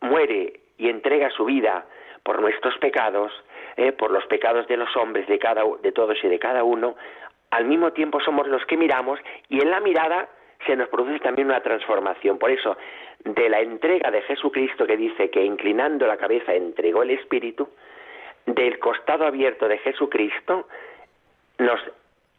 muere 0.00 0.60
y 0.78 0.88
entrega 0.88 1.28
su 1.28 1.44
vida 1.44 1.84
por 2.22 2.40
nuestros 2.40 2.78
pecados, 2.78 3.30
eh, 3.76 3.92
por 3.92 4.10
los 4.10 4.24
pecados 4.28 4.66
de 4.66 4.78
los 4.78 4.96
hombres, 4.96 5.26
de, 5.26 5.38
cada, 5.38 5.62
de 5.82 5.92
todos 5.92 6.16
y 6.24 6.28
de 6.28 6.38
cada 6.38 6.64
uno, 6.64 6.96
al 7.50 7.66
mismo 7.66 7.92
tiempo 7.92 8.18
somos 8.18 8.48
los 8.48 8.64
que 8.64 8.78
miramos 8.78 9.20
y 9.50 9.60
en 9.60 9.70
la 9.70 9.80
mirada 9.80 10.26
se 10.66 10.74
nos 10.74 10.88
produce 10.88 11.18
también 11.18 11.48
una 11.48 11.60
transformación. 11.60 12.38
Por 12.38 12.50
eso, 12.50 12.78
de 13.26 13.50
la 13.50 13.60
entrega 13.60 14.10
de 14.10 14.22
Jesucristo 14.22 14.86
que 14.86 14.96
dice 14.96 15.28
que 15.28 15.44
inclinando 15.44 16.06
la 16.06 16.16
cabeza 16.16 16.54
entregó 16.54 17.02
el 17.02 17.10
Espíritu, 17.10 17.68
del 18.46 18.78
costado 18.78 19.26
abierto 19.26 19.68
de 19.68 19.76
Jesucristo, 19.76 20.66
nos 21.58 21.78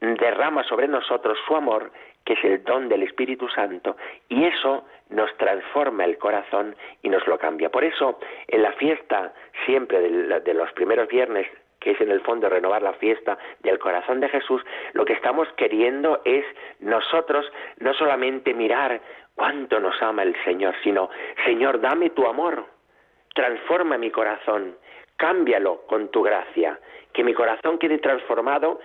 derrama 0.03 0.63
sobre 0.63 0.87
nosotros 0.87 1.37
su 1.47 1.55
amor 1.55 1.91
que 2.25 2.33
es 2.33 2.43
el 2.43 2.63
don 2.63 2.87
del 2.87 3.03
Espíritu 3.03 3.49
Santo, 3.49 3.97
y 4.29 4.45
eso 4.45 4.85
nos 5.09 5.35
transforma 5.37 6.05
el 6.05 6.17
corazón 6.17 6.75
y 7.01 7.09
nos 7.09 7.25
lo 7.27 7.37
cambia. 7.37 7.69
Por 7.69 7.83
eso, 7.83 8.19
en 8.47 8.61
la 8.61 8.71
fiesta 8.73 9.33
siempre 9.65 9.99
de 9.99 10.53
los 10.53 10.71
primeros 10.71 11.07
viernes 11.09 11.47
que 11.79 11.91
es 11.91 11.99
en 11.99 12.11
el 12.11 12.21
fondo 12.21 12.47
renovar 12.47 12.81
la 12.81 12.93
fiesta 12.93 13.37
del 13.59 13.77
corazón 13.77 14.21
de 14.21 14.29
Jesús, 14.29 14.61
lo 14.93 15.03
que 15.03 15.11
estamos 15.11 15.49
queriendo 15.57 16.21
es 16.23 16.45
nosotros 16.79 17.45
no 17.79 17.93
solamente 17.93 18.53
mirar 18.53 19.01
cuánto 19.35 19.81
nos 19.81 20.01
ama 20.01 20.23
el 20.23 20.33
Señor, 20.45 20.75
sino, 20.81 21.09
Señor, 21.43 21.81
dame 21.81 22.11
tu 22.11 22.25
amor, 22.25 22.65
transforma 23.35 23.97
mi 23.97 24.11
corazón, 24.11 24.77
cámbialo 25.17 25.81
con 25.85 26.07
tu 26.07 26.23
gracia, 26.23 26.79
que 27.11 27.25
mi 27.25 27.33
corazón 27.33 27.77
quede 27.77 27.97
transformado 27.97 28.79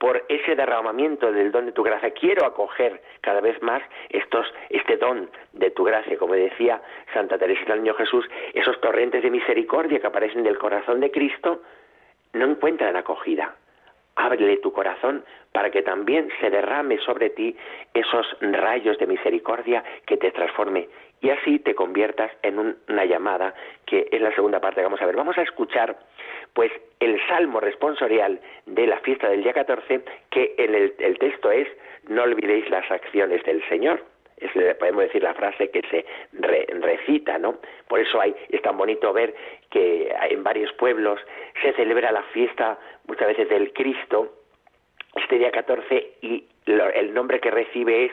por 0.00 0.24
ese 0.30 0.56
derramamiento 0.56 1.30
del 1.30 1.52
don 1.52 1.66
de 1.66 1.72
tu 1.72 1.82
gracia. 1.82 2.10
Quiero 2.12 2.46
acoger 2.46 3.02
cada 3.20 3.42
vez 3.42 3.60
más 3.62 3.82
estos, 4.08 4.46
este 4.70 4.96
don 4.96 5.28
de 5.52 5.70
tu 5.72 5.84
gracia, 5.84 6.16
como 6.16 6.32
decía 6.32 6.80
Santa 7.12 7.36
Teresa 7.36 7.66
del 7.66 7.82
Niño 7.82 7.94
Jesús, 7.94 8.24
esos 8.54 8.80
torrentes 8.80 9.22
de 9.22 9.30
misericordia 9.30 10.00
que 10.00 10.06
aparecen 10.06 10.42
del 10.42 10.56
corazón 10.56 11.00
de 11.00 11.10
Cristo 11.10 11.60
no 12.32 12.46
encuentran 12.46 12.96
acogida. 12.96 13.54
Ábrele 14.16 14.56
tu 14.56 14.72
corazón 14.72 15.22
para 15.52 15.70
que 15.70 15.82
también 15.82 16.30
se 16.40 16.48
derrame 16.48 16.96
sobre 17.00 17.28
ti 17.28 17.54
esos 17.92 18.26
rayos 18.40 18.96
de 18.96 19.06
misericordia 19.06 19.84
que 20.06 20.16
te 20.16 20.30
transforme 20.30 20.88
y 21.20 21.30
así 21.30 21.58
te 21.58 21.74
conviertas 21.74 22.30
en 22.42 22.58
una 22.88 23.04
llamada 23.04 23.54
que 23.86 24.08
es 24.10 24.20
la 24.20 24.34
segunda 24.34 24.60
parte 24.60 24.80
que 24.80 24.84
vamos 24.84 25.02
a 25.02 25.06
ver. 25.06 25.16
Vamos 25.16 25.36
a 25.38 25.42
escuchar 25.42 25.96
pues 26.54 26.72
el 26.98 27.20
salmo 27.28 27.60
responsorial 27.60 28.40
de 28.66 28.86
la 28.86 28.98
fiesta 29.00 29.28
del 29.28 29.42
día 29.42 29.52
14 29.52 30.02
que 30.30 30.54
en 30.58 30.74
el, 30.74 30.94
el 30.98 31.18
texto 31.18 31.50
es 31.50 31.68
no 32.08 32.22
olvidéis 32.22 32.68
las 32.70 32.90
acciones 32.90 33.42
del 33.44 33.62
Señor 33.68 34.02
es, 34.40 34.50
podemos 34.76 35.04
decir 35.04 35.22
la 35.22 35.34
frase 35.34 35.70
que 35.70 35.82
se 35.82 36.04
recita, 36.80 37.38
¿no? 37.38 37.58
Por 37.88 38.00
eso 38.00 38.20
hay, 38.20 38.34
es 38.48 38.62
tan 38.62 38.76
bonito 38.76 39.12
ver 39.12 39.34
que 39.70 40.12
en 40.30 40.42
varios 40.42 40.72
pueblos 40.72 41.20
se 41.62 41.72
celebra 41.74 42.10
la 42.10 42.22
fiesta 42.24 42.78
muchas 43.06 43.28
veces 43.28 43.48
del 43.48 43.72
Cristo 43.72 44.32
este 45.16 45.38
día 45.38 45.50
14 45.50 46.12
y 46.22 46.44
el 46.66 47.14
nombre 47.14 47.40
que 47.40 47.50
recibe 47.50 48.06
es 48.06 48.12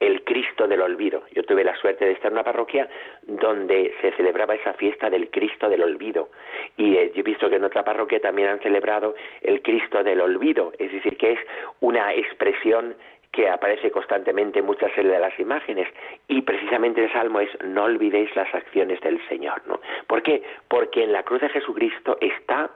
el 0.00 0.24
Cristo 0.24 0.66
del 0.66 0.80
Olvido. 0.80 1.22
Yo 1.32 1.44
tuve 1.44 1.62
la 1.62 1.76
suerte 1.76 2.06
de 2.06 2.12
estar 2.12 2.28
en 2.28 2.38
una 2.38 2.44
parroquia 2.44 2.88
donde 3.22 3.94
se 4.00 4.12
celebraba 4.12 4.54
esa 4.54 4.72
fiesta 4.72 5.10
del 5.10 5.30
Cristo 5.30 5.68
del 5.68 5.82
Olvido. 5.82 6.30
Y 6.76 6.96
eh, 6.96 7.12
yo 7.14 7.20
he 7.20 7.22
visto 7.22 7.48
que 7.48 7.56
en 7.56 7.64
otra 7.64 7.84
parroquia 7.84 8.20
también 8.20 8.48
han 8.48 8.60
celebrado 8.60 9.14
el 9.42 9.60
Cristo 9.62 10.02
del 10.02 10.20
Olvido. 10.20 10.72
Es 10.78 10.90
decir, 10.90 11.16
que 11.18 11.32
es 11.32 11.38
una 11.80 12.14
expresión 12.14 12.94
que 13.30 13.48
aparece 13.48 13.90
constantemente 13.90 14.58
en 14.58 14.66
muchas 14.66 14.94
de 14.96 15.04
las 15.04 15.38
imágenes 15.38 15.86
y 16.26 16.42
precisamente 16.42 17.04
el 17.04 17.12
salmo 17.12 17.40
es 17.40 17.50
no 17.64 17.84
olvidéis 17.84 18.34
las 18.34 18.52
acciones 18.52 19.00
del 19.02 19.24
Señor, 19.28 19.62
¿no? 19.66 19.80
¿Por 20.08 20.22
qué? 20.22 20.42
Porque 20.66 21.04
en 21.04 21.12
la 21.12 21.22
cruz 21.22 21.40
de 21.40 21.48
Jesucristo 21.50 22.18
está 22.20 22.70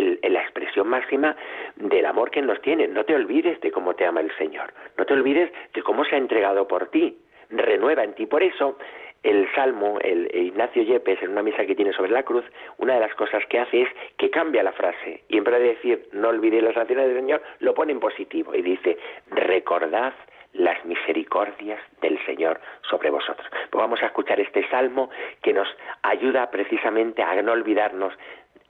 la 0.00 0.40
expresión 0.40 0.88
máxima 0.88 1.36
del 1.76 2.06
amor 2.06 2.30
que 2.30 2.42
nos 2.42 2.60
tiene. 2.62 2.88
No 2.88 3.04
te 3.04 3.14
olvides 3.14 3.60
de 3.60 3.70
cómo 3.70 3.94
te 3.94 4.06
ama 4.06 4.20
el 4.20 4.34
Señor. 4.36 4.72
No 4.96 5.04
te 5.04 5.14
olvides 5.14 5.50
de 5.74 5.82
cómo 5.82 6.04
se 6.04 6.14
ha 6.14 6.18
entregado 6.18 6.66
por 6.66 6.88
ti. 6.88 7.18
Renueva 7.50 8.04
en 8.04 8.14
ti. 8.14 8.26
Por 8.26 8.42
eso, 8.42 8.76
el 9.22 9.48
Salmo, 9.54 9.98
el, 10.00 10.30
Ignacio 10.34 10.82
Yepes, 10.82 11.22
en 11.22 11.30
una 11.30 11.42
misa 11.42 11.66
que 11.66 11.74
tiene 11.74 11.92
sobre 11.92 12.10
la 12.10 12.22
cruz, 12.22 12.44
una 12.78 12.94
de 12.94 13.00
las 13.00 13.14
cosas 13.14 13.44
que 13.46 13.58
hace 13.58 13.82
es 13.82 13.88
que 14.16 14.30
cambia 14.30 14.62
la 14.62 14.72
frase. 14.72 15.24
Y 15.28 15.38
en 15.38 15.44
vez 15.44 15.54
de 15.54 15.60
decir, 15.60 16.08
no 16.12 16.28
olvidéis 16.28 16.62
las 16.62 16.76
acciones 16.76 17.08
del 17.08 17.16
Señor, 17.16 17.42
lo 17.60 17.74
pone 17.74 17.92
en 17.92 18.00
positivo 18.00 18.54
y 18.54 18.62
dice, 18.62 18.98
recordad 19.30 20.12
las 20.52 20.84
misericordias 20.84 21.80
del 22.00 22.18
Señor 22.24 22.60
sobre 22.88 23.10
vosotros. 23.10 23.46
Pues 23.70 23.82
vamos 23.82 24.02
a 24.02 24.06
escuchar 24.06 24.40
este 24.40 24.66
salmo 24.68 25.10
que 25.42 25.52
nos 25.52 25.68
ayuda 26.02 26.50
precisamente 26.50 27.22
a 27.22 27.40
no 27.42 27.52
olvidarnos 27.52 28.14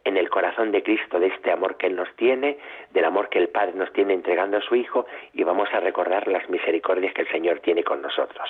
en 0.06 0.16
el 0.16 0.30
corazón 0.30 0.70
de 0.70 0.82
Cristo 0.82 1.18
de 1.18 1.26
este 1.26 1.50
amor 1.50 1.76
que 1.76 1.88
Él 1.88 1.96
nos 1.96 2.14
tiene, 2.16 2.58
del 2.92 3.04
amor 3.04 3.28
que 3.28 3.40
el 3.40 3.48
Padre 3.48 3.72
nos 3.74 3.92
tiene 3.92 4.14
entregando 4.14 4.56
a 4.56 4.62
su 4.62 4.76
Hijo, 4.76 5.06
y 5.34 5.42
vamos 5.42 5.68
a 5.72 5.80
recordar 5.80 6.28
las 6.28 6.48
misericordias 6.48 7.12
que 7.12 7.22
el 7.22 7.28
Señor 7.28 7.58
tiene 7.60 7.82
con 7.82 8.00
nosotros. 8.00 8.48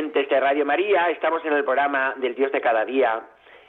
Oyentes 0.00 0.30
de 0.30 0.40
Radio 0.40 0.64
María, 0.64 1.10
estamos 1.10 1.44
en 1.44 1.52
el 1.52 1.62
programa 1.62 2.14
del 2.16 2.34
Dios 2.34 2.50
de 2.52 2.62
cada 2.62 2.86
día. 2.86 3.20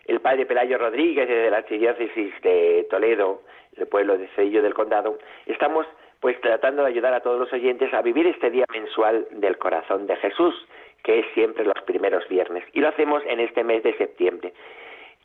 El 0.05 0.21
padre 0.21 0.45
Pelayo 0.45 0.77
Rodríguez, 0.77 1.27
de 1.27 1.51
la 1.51 1.57
Archidiócesis 1.57 2.33
de 2.41 2.87
Toledo, 2.89 3.41
el 3.75 3.85
pueblo 3.87 4.17
de 4.17 4.29
Cello 4.29 4.63
del 4.63 4.73
Condado, 4.73 5.17
estamos 5.45 5.85
pues 6.21 6.39
tratando 6.39 6.83
de 6.83 6.87
ayudar 6.87 7.13
a 7.13 7.19
todos 7.19 7.37
los 7.37 7.51
oyentes 7.51 7.93
a 7.93 8.01
vivir 8.01 8.27
este 8.27 8.49
día 8.49 8.63
mensual 8.71 9.27
del 9.31 9.57
corazón 9.57 10.07
de 10.07 10.15
Jesús, 10.15 10.55
que 11.03 11.19
es 11.19 11.25
siempre 11.33 11.65
los 11.65 11.81
primeros 11.85 12.25
viernes. 12.29 12.63
Y 12.71 12.79
lo 12.79 12.87
hacemos 12.87 13.21
en 13.27 13.41
este 13.41 13.65
mes 13.65 13.83
de 13.83 13.97
septiembre, 13.97 14.53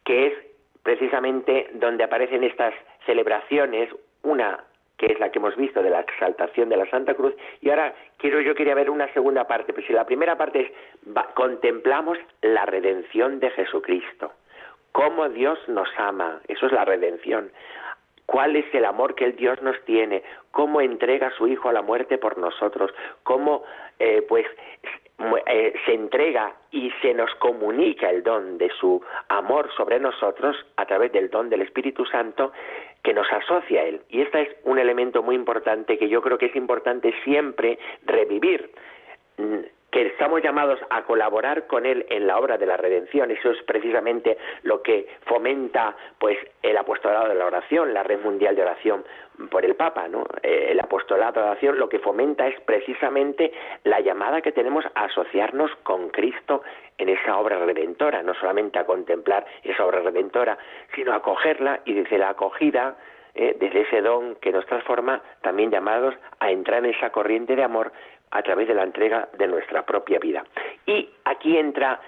que 0.05 0.27
es 0.27 0.33
precisamente 0.83 1.69
donde 1.75 2.03
aparecen 2.03 2.43
estas 2.43 2.75
celebraciones, 3.05 3.91
una 4.25 4.65
que 4.97 5.07
es 5.07 5.21
la 5.21 5.31
que 5.31 5.39
hemos 5.39 5.57
visto 5.57 5.83
de 5.83 5.91
la 5.91 6.01
exaltación 6.01 6.69
de 6.69 6.77
la 6.77 6.89
Santa 6.91 7.15
Cruz, 7.15 7.35
y 7.61 7.71
ahora 7.71 7.95
quiero 8.19 8.41
yo 8.41 8.55
quería 8.55 8.75
ver 8.75 8.91
una 8.91 9.13
segunda 9.13 9.47
parte, 9.47 9.73
pues 9.73 9.87
si 9.87 9.93
la 9.93 10.07
primera 10.07 10.37
parte 10.37 10.61
es 10.61 10.73
contemplamos 11.35 12.19
la 12.43 12.65
redención 12.67 13.41
de 13.41 13.51
Jesucristo, 13.51 14.33
cómo 14.93 15.29
Dios 15.29 15.59
nos 15.69 15.89
ama, 15.99 16.41
eso 16.49 16.67
es 16.67 16.73
la 16.73 16.85
redención. 16.85 17.51
¿Cuál 18.27 18.57
es 18.57 18.67
el 18.75 18.85
amor 18.85 19.15
que 19.15 19.25
el 19.25 19.37
Dios 19.37 19.63
nos 19.63 19.81
tiene? 19.85 20.25
¿Cómo 20.51 20.81
entrega 20.81 21.29
a 21.29 21.37
su 21.37 21.47
Hijo 21.47 21.69
a 21.69 21.73
la 21.73 21.83
muerte 21.83 22.19
por 22.19 22.39
nosotros? 22.39 22.91
¿Cómo 23.23 23.63
eh, 24.01 24.27
pues 24.29 24.47
eh, 25.47 25.73
se 25.87 25.95
entrega 25.95 26.55
y 26.71 26.91
se 27.01 27.15
nos 27.15 27.35
comunica 27.37 28.11
el 28.11 28.23
don 28.23 28.59
de 28.59 28.69
su 28.79 29.03
amor 29.29 29.71
sobre 29.75 29.99
nosotros 29.99 30.57
a 30.77 30.85
través 30.85 31.11
del 31.13 31.31
don 31.31 31.49
del 31.49 31.63
Espíritu 31.63 32.05
Santo 32.05 32.53
que 33.07 33.15
nos 33.15 33.33
asocia 33.33 33.83
a 33.83 33.85
Él. 33.85 34.01
Y 34.09 34.21
este 34.21 34.43
es 34.43 34.49
un 34.65 34.81
elemento 34.81 35.23
muy 35.23 35.37
importante 35.37 35.97
que 35.97 36.09
yo 36.09 36.21
creo 36.21 36.39
que 36.39 36.47
es 36.47 36.57
importante 36.57 37.15
siempre 37.23 37.79
revivir 38.05 38.69
mm, 39.39 39.76
que 39.97 40.09
estamos 40.09 40.43
llamados 40.43 40.79
a 40.91 41.05
colaborar 41.05 41.67
con 41.67 41.87
él 41.87 42.05
en 42.11 42.27
la 42.27 42.37
obra 42.37 42.59
de 42.59 42.67
la 42.67 42.77
redención. 42.77 43.31
Eso 43.31 43.51
es 43.51 43.63
precisamente 43.63 44.37
lo 44.63 44.83
que 44.83 45.09
fomenta 45.25 45.97
pues 46.19 46.37
el 46.63 46.77
apostolado 46.77 47.31
de 47.31 47.35
la 47.35 47.47
oración, 47.47 47.95
la 47.95 48.03
red 48.03 48.21
mundial 48.21 48.55
de 48.55 48.61
oración 48.61 49.07
por 49.51 49.65
el 49.65 49.75
Papa, 49.75 50.07
¿no? 50.07 50.27
Eh, 50.43 50.69
el 50.73 50.81
apostolado 50.81 51.41
de 51.41 51.47
oración 51.47 51.79
lo 51.79 51.89
que 51.89 51.99
fomenta 51.99 52.47
es 52.47 52.61
precisamente 52.61 53.55
la 53.85 54.01
llamada 54.01 54.43
que 54.43 54.53
tenemos 54.53 54.85
a 54.95 55.05
asociarnos 55.05 55.75
con 55.77 56.11
Cristo 56.11 56.63
en 56.99 57.09
esa 57.09 57.39
obra 57.39 57.59
redentora, 57.65 58.23
no 58.23 58.35
solamente 58.35 58.79
a 58.79 58.85
contemplar 58.85 59.47
esa 59.63 59.83
obra 59.87 60.01
redentora, 60.01 60.59
sino 60.95 61.13
a 61.13 61.17
acogerla 61.17 61.81
y 61.87 61.95
desde 61.95 62.19
la 62.19 62.29
acogida 62.29 62.97
eh, 63.39 63.55
desde 63.61 63.83
ese 63.83 64.01
don 64.01 64.37
que 64.37 64.51
nos 64.51 64.65
transforma, 64.65 65.21
también 65.43 65.71
llamados 65.71 66.15
a 66.41 66.51
entrar 66.51 66.83
en 66.83 66.95
esa 66.95 67.11
corriente 67.11 67.55
de 67.55 67.65
amor 67.65 67.93
a 68.37 68.43
través 68.43 68.69
de 68.69 68.75
la 68.75 68.83
entrega 68.83 69.29
de 69.39 69.47
nuestra 69.47 69.85
propia 69.85 70.19
vida. 70.19 70.45
Y 70.85 71.09
aquí 71.25 71.57
entra 71.57 72.01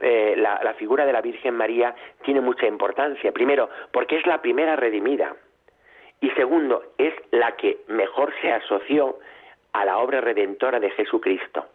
eh, 0.00 0.34
la, 0.36 0.74
figura 0.74 1.06
de 1.06 1.12
la 1.12 1.22
Virgen 1.22 1.54
María, 1.54 1.94
tiene 2.22 2.40
mucha 2.40 2.66
importancia. 2.66 3.32
Primero, 3.32 3.70
porque 3.92 4.16
es 4.18 4.26
la 4.26 4.42
primera 4.42 4.76
redimida. 4.76 5.34
Y 6.20 6.28
segundo, 6.30 6.82
es 6.98 7.14
la 7.30 7.56
que 7.56 7.78
mejor 7.88 8.32
se 8.42 8.52
asoció 8.52 9.18
a 9.72 9.84
la 9.84 9.98
obra 9.98 10.20
redentora 10.20 10.80
de 10.80 10.90
Jesucristo. 10.90 11.66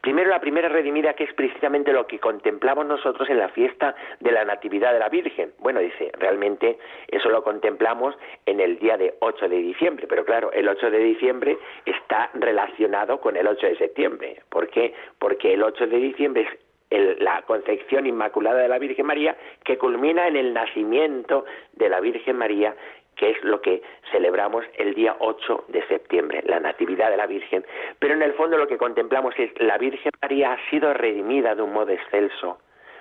Primero 0.00 0.30
la 0.30 0.40
primera 0.40 0.68
redimida, 0.68 1.14
que 1.14 1.24
es 1.24 1.34
precisamente 1.34 1.92
lo 1.92 2.06
que 2.06 2.18
contemplamos 2.20 2.86
nosotros 2.86 3.28
en 3.28 3.38
la 3.38 3.48
fiesta 3.48 3.94
de 4.20 4.30
la 4.30 4.44
Natividad 4.44 4.92
de 4.92 5.00
la 5.00 5.08
Virgen. 5.08 5.52
Bueno, 5.58 5.80
dice, 5.80 6.12
realmente 6.18 6.78
eso 7.08 7.28
lo 7.30 7.42
contemplamos 7.42 8.14
en 8.46 8.60
el 8.60 8.78
día 8.78 8.96
de 8.96 9.14
8 9.20 9.48
de 9.48 9.56
diciembre, 9.56 10.06
pero 10.08 10.24
claro, 10.24 10.52
el 10.52 10.68
8 10.68 10.90
de 10.90 10.98
diciembre 10.98 11.58
está 11.84 12.30
relacionado 12.34 13.20
con 13.20 13.36
el 13.36 13.46
8 13.46 13.66
de 13.66 13.76
septiembre. 13.76 14.42
¿Por 14.48 14.68
qué? 14.68 14.94
Porque 15.18 15.54
el 15.54 15.62
8 15.62 15.88
de 15.88 15.96
diciembre 15.96 16.48
es 16.90 17.20
la 17.20 17.42
concepción 17.42 18.06
inmaculada 18.06 18.60
de 18.60 18.68
la 18.68 18.78
Virgen 18.78 19.06
María, 19.06 19.36
que 19.64 19.76
culmina 19.76 20.26
en 20.26 20.36
el 20.36 20.54
nacimiento 20.54 21.44
de 21.74 21.88
la 21.88 22.00
Virgen 22.00 22.36
María 22.36 22.74
que 23.18 23.30
es 23.30 23.44
lo 23.44 23.60
que 23.60 23.82
celebramos 24.10 24.64
el 24.78 24.94
día 24.94 25.16
8 25.18 25.64
de 25.68 25.86
septiembre, 25.88 26.42
la 26.46 26.60
Natividad 26.60 27.10
de 27.10 27.16
la 27.18 27.26
Virgen. 27.26 27.66
Pero 27.98 28.14
en 28.14 28.22
el 28.22 28.32
fondo 28.34 28.56
lo 28.56 28.66
que 28.66 28.78
contemplamos 28.78 29.34
es 29.38 29.50
la 29.60 29.76
Virgen 29.76 30.12
María 30.22 30.52
ha 30.52 30.70
sido 30.70 30.94
redimida 30.94 31.54
de 31.54 31.62
un 31.62 31.72
modo 31.72 31.90
excelso. 31.90 32.58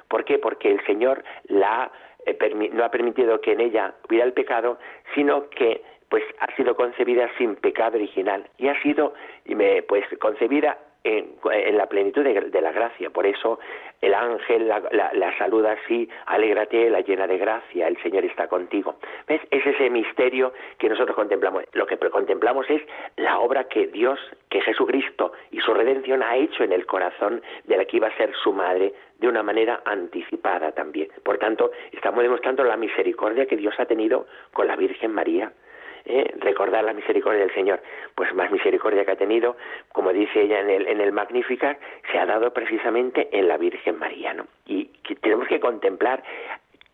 ¿Por 0.10 0.26
qué? 0.26 0.40
Porque 0.40 0.72
el 0.72 0.84
Señor 0.86 1.24
la 1.48 1.92
eh, 2.26 2.70
no 2.74 2.84
ha 2.84 2.91
permitido 2.91 3.39
que 3.39 3.54
en 3.54 3.62
ella 3.62 3.94
hubiera 4.10 4.26
el 4.26 4.34
pecado, 4.34 4.80
sino 5.13 5.50
que 5.50 5.84
pues 6.10 6.24
ha 6.39 6.54
sido 6.56 6.76
concebida 6.76 7.30
sin 7.38 7.56
pecado 7.56 7.98
original 7.98 8.50
y 8.58 8.70
ha 8.70 8.82
sido 8.82 9.13
pues 9.88 10.06
concebida 10.20 10.78
en, 11.08 11.78
la 11.78 11.88
plenitud 11.88 12.24
de, 12.24 12.62
la 12.62 12.72
gracia. 12.72 13.10
Por 13.10 13.26
eso 13.26 13.60
el 14.02 14.13
ángel 14.13 14.67
la, 14.67 15.38
saluda 15.38 15.78
así, 15.84 16.10
alégrate, 16.26 16.89
la 16.89 17.02
llena 17.02 17.28
de 17.28 17.38
gracia, 17.38 17.88
el 17.88 17.98
Señor 18.02 18.26
está 18.26 18.48
contigo. 18.48 18.96
¿Ves? 19.28 19.41
Es 19.52 19.65
ese 19.65 19.89
misterio 19.89 20.54
que 20.78 20.89
nosotros 20.89 21.15
contemplamos. 21.15 21.63
Lo 21.74 21.86
que 21.86 21.98
contemplamos 21.98 22.70
es 22.70 22.82
la 23.15 23.39
obra 23.39 23.65
que 23.65 23.88
Dios, 23.88 24.20
que 24.50 24.62
Jesucristo 24.62 25.32
y 25.52 25.60
su 25.60 25.74
redención 25.74 26.24
ha 26.24 26.36
hecho 26.36 26.63
en 26.63 26.72
el 26.72 26.86
corazón 26.86 27.41
de 27.65 27.78
la 27.78 27.86
que 27.86 27.98
iba 27.98 28.08
a 28.08 28.17
ser 28.17 28.34
su 28.43 28.54
madre 28.54 28.93
de 29.20 29.28
una 29.28 29.43
manera 29.43 29.82
anticipada 29.86 30.72
también. 30.72 31.10
Por 31.24 31.38
tanto, 31.38 31.72
estamos 31.91 32.22
demostrando 32.22 32.63
la 32.63 32.78
misericordia 32.78 33.46
que 33.46 33.58
Dios 33.58 33.74
ha 33.80 33.86
tenido 33.86 34.28
con 34.54 34.67
la 34.67 34.76
Virgen 34.76 35.12
María 35.12 35.52
¿eh? 36.08 36.34
recordar 36.39 36.84
la 36.84 36.93
misericordia 36.93 37.41
del 37.41 37.54
Señor. 37.54 37.82
Pues 38.15 38.34
más 38.34 38.52
misericordia 38.52 39.06
que 39.06 39.12
ha 39.12 39.15
tenido, 39.15 39.58
como 39.91 40.12
dice 40.12 40.41
ella 40.41 40.60
en 40.62 40.70
el, 40.70 40.88
en 40.88 41.02
el 41.02 41.12
Magnificat, 41.12 41.78
se 42.12 42.17
ha 42.17 42.26
dado 42.26 42.54
precisamente 42.54 43.30
en 43.32 43.48
la 43.48 43.58
Virgen 43.58 44.00
María. 44.00 44.34
¿no? 44.34 44.48
Y 44.65 44.86
tenemos 45.22 45.48
que 45.48 45.60
contemplar 45.60 46.24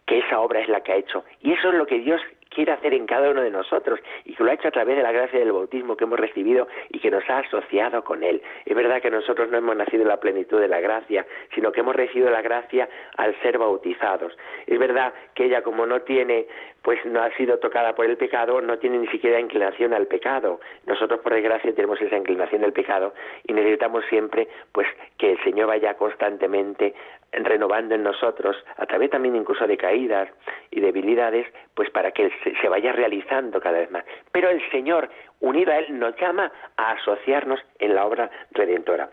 que 0.06 0.20
esa 0.20 0.40
obra 0.42 0.60
es 0.60 0.68
la 0.68 0.82
que 0.82 0.92
ha 0.92 0.98
hecho. 0.98 1.24
Y 1.42 1.54
eso 1.54 1.70
es 1.70 1.76
lo 1.76 1.86
que 1.86 2.00
Dios 2.00 2.22
quiere 2.54 2.72
hacer 2.72 2.94
en 2.94 3.06
cada 3.06 3.32
uno 3.32 3.42
de 3.42 3.50
nosotros 3.50 4.00
y 4.26 4.36
que 4.36 4.44
lo 4.44 4.52
ha 4.52 4.54
hecho 4.54 4.68
a 4.68 4.72
través 4.72 4.96
de 4.96 5.04
la 5.04 5.12
gracia 5.12 5.40
del 5.40 5.52
bautismo 5.52 5.98
que 5.98 6.04
hemos 6.04 6.20
recibido 6.20 6.68
y 6.90 7.00
que 7.00 7.10
nos 7.10 7.28
ha 7.30 7.40
asociado 7.40 8.04
con 8.04 8.24
Él. 8.24 8.42
Es 8.66 8.76
verdad 8.76 9.02
que 9.02 9.10
nosotros 9.10 9.50
no 9.50 9.58
hemos 9.58 9.76
nacido 9.76 10.04
en 10.04 10.10
la 10.10 10.20
plenitud 10.20 10.60
de 10.60 10.68
la 10.68 10.80
gracia, 10.80 11.26
sino 11.56 11.72
que 11.72 11.80
hemos 11.80 11.96
recibido 11.96 12.30
la 12.30 12.42
gracia 12.42 12.88
al 13.18 13.36
ser 13.42 13.58
bautizados. 13.58 14.38
Es 14.68 14.78
verdad 14.78 15.14
que 15.34 15.46
ella 15.46 15.64
como 15.64 15.86
no 15.86 16.02
tiene, 16.02 16.46
pues 16.84 17.04
no 17.06 17.22
ha 17.22 17.32
sido 17.36 17.58
tocada 17.60 17.96
por 17.96 18.06
el 18.06 18.18
pecado, 18.18 18.62
no 18.62 18.78
tiene 18.78 19.00
ni 19.00 19.08
siquiera 19.08 19.40
inclinación 19.40 19.94
al 19.94 20.06
pecado. 20.06 20.60
Nosotros 20.86 21.22
por 21.22 21.34
desgracia 21.34 21.74
tenemos 21.74 22.00
esa 22.02 22.18
inclinación 22.18 22.64
al 22.64 22.74
pecado 22.74 23.14
y 23.48 23.54
necesitamos 23.54 24.04
siempre 24.10 24.48
pues 24.72 24.88
que 25.18 25.32
el 25.32 25.44
Señor 25.44 25.68
vaya 25.68 25.96
constantemente 25.96 26.94
renovando 27.32 27.96
en 27.96 28.04
nosotros, 28.04 28.56
a 28.78 28.86
través 28.86 29.10
también 29.10 29.36
incluso 29.36 29.66
de 29.66 29.78
caídas 29.78 30.30
y 30.70 30.82
debilidades, 30.82 31.48
pues 31.74 31.90
para 31.90 32.12
que 32.12 32.32
se 32.62 32.70
vaya 32.70 32.92
realizando 32.92 33.60
cada 33.60 33.80
vez 33.80 33.90
más. 33.90 34.04
Pero 34.32 34.50
el 34.50 34.62
Señor, 34.70 35.10
unido 35.40 35.72
a 35.72 35.80
Él, 35.80 35.98
nos 35.98 36.16
llama 36.18 36.52
a 36.78 36.92
asociarnos 36.92 37.60
en 37.80 37.96
la 37.96 38.06
obra 38.06 38.30
redentora 38.52 39.10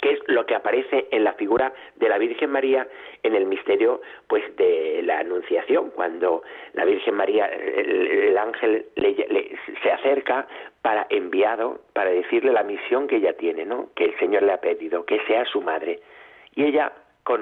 que 0.00 0.12
es 0.12 0.20
lo 0.26 0.46
que 0.46 0.54
aparece 0.54 1.08
en 1.10 1.24
la 1.24 1.34
figura 1.34 1.72
de 1.96 2.08
la 2.08 2.18
Virgen 2.18 2.50
María 2.50 2.86
en 3.22 3.34
el 3.34 3.46
misterio 3.46 4.00
pues 4.28 4.44
de 4.56 5.02
la 5.04 5.18
Anunciación, 5.20 5.90
cuando 5.90 6.42
la 6.72 6.84
Virgen 6.84 7.14
María, 7.14 7.46
el, 7.46 8.36
ángel 8.38 8.86
se 9.82 9.90
acerca 9.90 10.46
para 10.82 11.06
enviado 11.10 11.80
para 11.92 12.10
decirle 12.10 12.52
la 12.52 12.62
misión 12.62 13.06
que 13.06 13.16
ella 13.16 13.34
tiene, 13.36 13.64
¿no? 13.64 13.90
Que 13.94 14.06
el 14.06 14.18
Señor 14.18 14.42
le 14.42 14.52
ha 14.52 14.60
pedido, 14.60 15.04
que 15.04 15.20
sea 15.26 15.44
su 15.44 15.60
madre. 15.60 16.00
Y 16.54 16.64
ella 16.64 16.92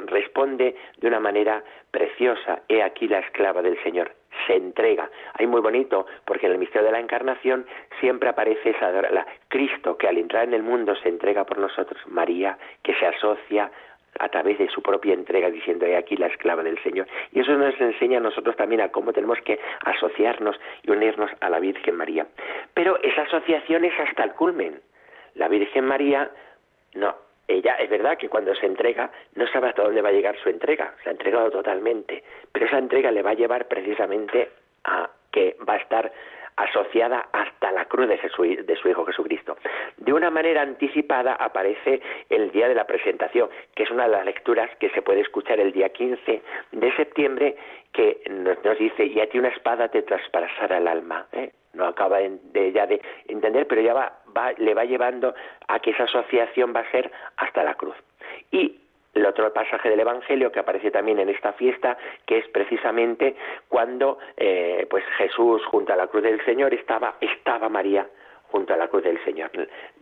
responde 0.07 0.77
de 0.99 1.07
una 1.07 1.21
manera 1.21 1.63
preciosa, 1.91 2.63
he 2.69 2.83
aquí 2.83 3.09
la 3.09 3.21
esclava 3.21 3.63
del 3.63 3.83
Señor, 3.83 4.13
se 4.47 4.55
entrega. 4.55 5.11
Hay 5.35 5.47
muy 5.47 5.61
bonito, 5.61 6.07
porque 6.25 6.47
en 6.47 6.53
el 6.53 6.59
misterio 6.59 6.87
de 6.87 6.93
la 6.93 7.01
encarnación 7.01 7.67
siempre 8.01 8.29
aparece 8.29 8.71
esa 8.71 8.91
la, 8.91 9.27
Cristo 9.49 9.97
que 9.97 10.09
al 10.09 10.19
entrar 10.19 10.45
en 10.45 10.55
el 10.55 10.63
mundo 10.63 10.95
se 10.97 11.09
entrega 11.09 11.45
por 11.45 11.59
nosotros, 11.59 12.01
María 12.07 12.59
que 12.83 12.95
se 12.95 13.07
asocia 13.07 13.71
a 14.19 14.29
través 14.31 14.59
de 14.59 14.69
su 14.69 14.83
propia 14.83 15.15
entrega 15.15 15.51
diciendo 15.51 15.87
he 15.87 15.97
aquí 15.97 16.17
la 16.17 16.27
esclava 16.27 16.63
del 16.63 16.83
Señor. 16.83 17.07
Y 17.33 17.41
eso 17.41 17.53
nos 17.53 17.79
enseña 17.81 18.19
a 18.19 18.23
nosotros 18.23 18.57
también 18.57 18.81
a 18.81 18.89
cómo 18.89 19.13
tenemos 19.13 19.39
que 19.43 19.61
asociarnos 19.85 20.59
y 20.83 20.91
unirnos 20.91 21.31
a 21.41 21.49
la 21.49 21.61
Virgen 21.61 21.97
María. 21.97 22.27
Pero 22.75 23.01
esa 23.03 23.23
asociación 23.23 23.85
es 23.85 23.99
hasta 24.01 24.25
el 24.25 24.33
culmen. 24.33 24.81
La 25.35 25.49
Virgen 25.49 25.85
María 25.85 26.31
no 26.95 27.28
ella 27.49 27.75
es 27.77 27.89
verdad 27.89 28.19
que 28.19 28.29
cuando 28.29 28.55
se 28.55 28.67
entrega 28.67 29.11
no 29.35 29.47
sabe 29.49 29.69
hasta 29.69 29.83
dónde 29.83 30.03
va 30.03 30.11
a 30.11 30.13
llegar 30.13 30.37
su 30.43 30.51
entrega, 30.51 30.95
se 31.03 31.09
ha 31.09 31.13
entregado 31.13 31.51
totalmente, 31.51 32.23
pero 32.53 32.67
esa 32.67 32.79
entrega 32.79 33.11
le 33.11 33.23
va 33.23 33.31
a 33.31 33.35
llevar 33.35 33.67
precisamente 33.67 34.51
a 34.85 35.11
que 35.33 35.57
va 35.67 35.75
a 35.75 35.79
estar 35.79 36.13
asociada 36.59 37.29
hasta 37.33 37.71
la 37.71 37.85
cruz 37.85 38.09
de, 38.09 38.77
su 38.77 38.89
Hijo 38.89 39.05
Jesucristo. 39.07 39.57
De 39.97 40.13
una 40.13 40.31
manera 40.31 40.63
anticipada 40.63 41.35
aparece 41.35 42.01
el 42.29 42.51
día 42.51 42.69
de 42.69 42.75
la 42.75 42.85
presentación, 42.85 43.49
que 43.75 43.85
es 43.85 43.91
una 43.91 44.05
de 44.05 44.11
las 44.11 44.25
lecturas 44.25 44.69
que 44.79 44.91
se 44.91 45.03
puede 45.03 45.21
escuchar 45.21 45.61
el 45.61 45.73
día 45.73 45.89
15 45.91 46.43
de 46.73 46.97
septiembre, 46.97 47.57
que 47.93 48.23
nos, 48.29 48.79
dice, 48.79 49.07
y 49.07 49.21
a 49.21 49.29
ti 49.29 49.39
una 49.39 49.49
espada 49.49 49.89
te 49.89 50.03
traspasará 50.03 50.79
el 50.79 50.89
alma. 50.89 51.27
¿eh? 51.33 51.53
No 51.75 51.87
acaba 51.87 52.19
de, 52.19 52.73
ya 52.73 52.87
de 52.87 53.01
entender, 53.27 53.67
pero 53.67 53.81
ya 53.81 53.95
va, 53.95 54.13
va, 54.37 54.53
le 54.57 54.75
va 54.75 54.85
llevando 54.85 55.35
a 55.69 55.79
que 55.81 55.91
esa 55.91 56.05
asociación 56.05 56.73
va 56.75 56.81
a 56.81 56.91
ser 56.91 57.11
hasta 57.37 57.63
la 57.63 57.75
cruz. 57.75 57.97
Y 58.51 58.81
el 59.15 59.27
otro 59.27 59.53
pasaje 59.53 59.91
del 59.91 60.01
Evangelio 60.01 60.53
que 60.53 60.61
aparece 60.61 60.91
también 60.91 61.19
en 61.19 61.29
esta 61.29 61.53
fiesta, 61.53 61.97
que 62.27 62.39
es 62.39 62.49
precisamente 62.49 63.37
cuando 63.69 64.19
eh, 64.37 64.87
pues 64.89 65.05
Jesús 65.17 65.65
junto 65.67 65.93
a 65.93 65.97
la 65.97 66.07
cruz 66.07 66.23
del 66.23 66.45
Señor 66.45 66.73
estaba, 66.73 67.17
estaba 67.21 67.69
María 67.69 68.07
junto 68.51 68.73
a 68.73 68.77
la 68.77 68.89
cruz 68.89 69.05
del 69.05 69.23
Señor. 69.25 69.51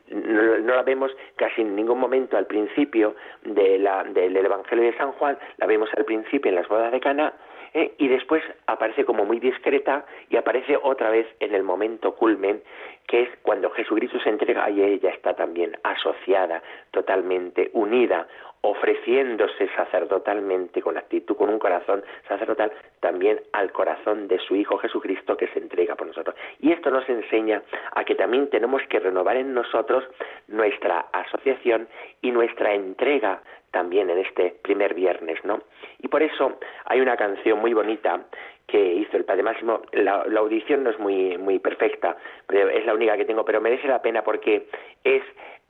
No, 0.09 0.75
la 0.75 0.83
vemos 0.83 1.11
casi 1.35 1.63
en 1.63 1.75
ningún 1.75 1.99
momento 1.99 2.37
al 2.37 2.47
principio 2.47 3.17
de 3.43 3.79
la, 3.79 4.05
del 4.05 4.37
Evangelio 4.37 4.85
de 4.85 4.97
San 4.97 5.13
Juan, 5.13 5.37
la 5.57 5.67
vemos 5.67 5.91
al 5.97 6.05
principio 6.05 6.51
en 6.51 6.57
las 6.57 6.69
bodas 6.69 6.93
de 6.93 7.01
Cana, 7.01 7.33
¿eh? 7.77 7.93
y 7.99 8.09
después 8.09 8.43
aparece 8.67 9.05
como 9.05 9.25
muy 9.25 9.39
discreta 9.39 10.07
y 10.31 10.37
aparece 10.37 10.79
otra 10.83 11.11
vez 11.11 11.27
en 11.41 11.55
el 11.55 11.63
momento 11.63 12.15
culmen, 12.17 12.63
que 13.07 13.23
es 13.23 13.29
cuando 13.43 13.71
Jesucristo 13.71 14.19
se 14.21 14.31
entrega 14.31 14.69
y 14.71 14.83
ella 14.83 15.11
está 15.11 15.35
también 15.35 15.77
asociada, 15.85 16.63
totalmente 16.91 17.71
unida, 17.75 18.27
ofreciéndose 18.63 19.69
sacerdotalmente 19.77 20.83
con 20.83 20.97
actitud, 20.97 21.37
con 21.37 21.51
un 21.51 21.59
corazón 21.59 22.03
sacerdotal, 22.29 22.73
también 23.01 23.41
al 23.53 23.73
corazón 23.73 24.29
de 24.29 24.39
su 24.39 24.57
Hijo 24.57 24.79
Jesucristo 24.79 25.37
que 25.37 25.49
se 25.49 25.59
entrega 25.59 25.95
por 25.95 26.07
nosotros. 26.07 26.35
Y 26.61 26.73
esto 26.73 26.91
nos 26.91 27.09
enseña 27.09 27.63
a 27.95 28.05
que 28.05 28.15
también 28.15 28.51
tenemos 28.51 28.83
que 28.89 28.99
renovar 28.99 29.37
en 29.37 29.55
nosotros 29.55 30.05
nuestra 30.49 31.07
asociación 31.13 31.89
y 32.23 32.31
nuestra 32.31 32.75
entrega 32.75 33.41
también 33.71 34.09
en 34.11 34.19
este 34.19 34.57
primer 34.63 34.95
viernes, 34.95 35.39
¿no? 35.45 35.61
Y 35.99 36.09
por 36.09 36.23
eso 36.23 36.59
hay 36.87 37.01
una 37.01 37.17
canción 37.17 37.59
muy 37.59 37.75
bonita 37.75 38.25
que 38.67 38.95
hizo 38.95 39.17
el 39.17 39.25
Padre 39.25 39.43
Máximo. 39.43 39.83
La, 39.93 40.23
audición 40.39 40.83
no 40.83 40.91
es 40.91 40.99
muy, 40.99 41.37
muy 41.39 41.59
perfecta, 41.59 42.17
pero 42.47 42.69
es 42.69 42.85
la 42.85 42.95
única 42.95 43.17
que 43.17 43.25
tengo, 43.25 43.45
pero 43.45 43.61
merece 43.61 43.87
la 43.87 44.03
pena 44.03 44.23
porque 44.23 44.67
es 45.05 45.23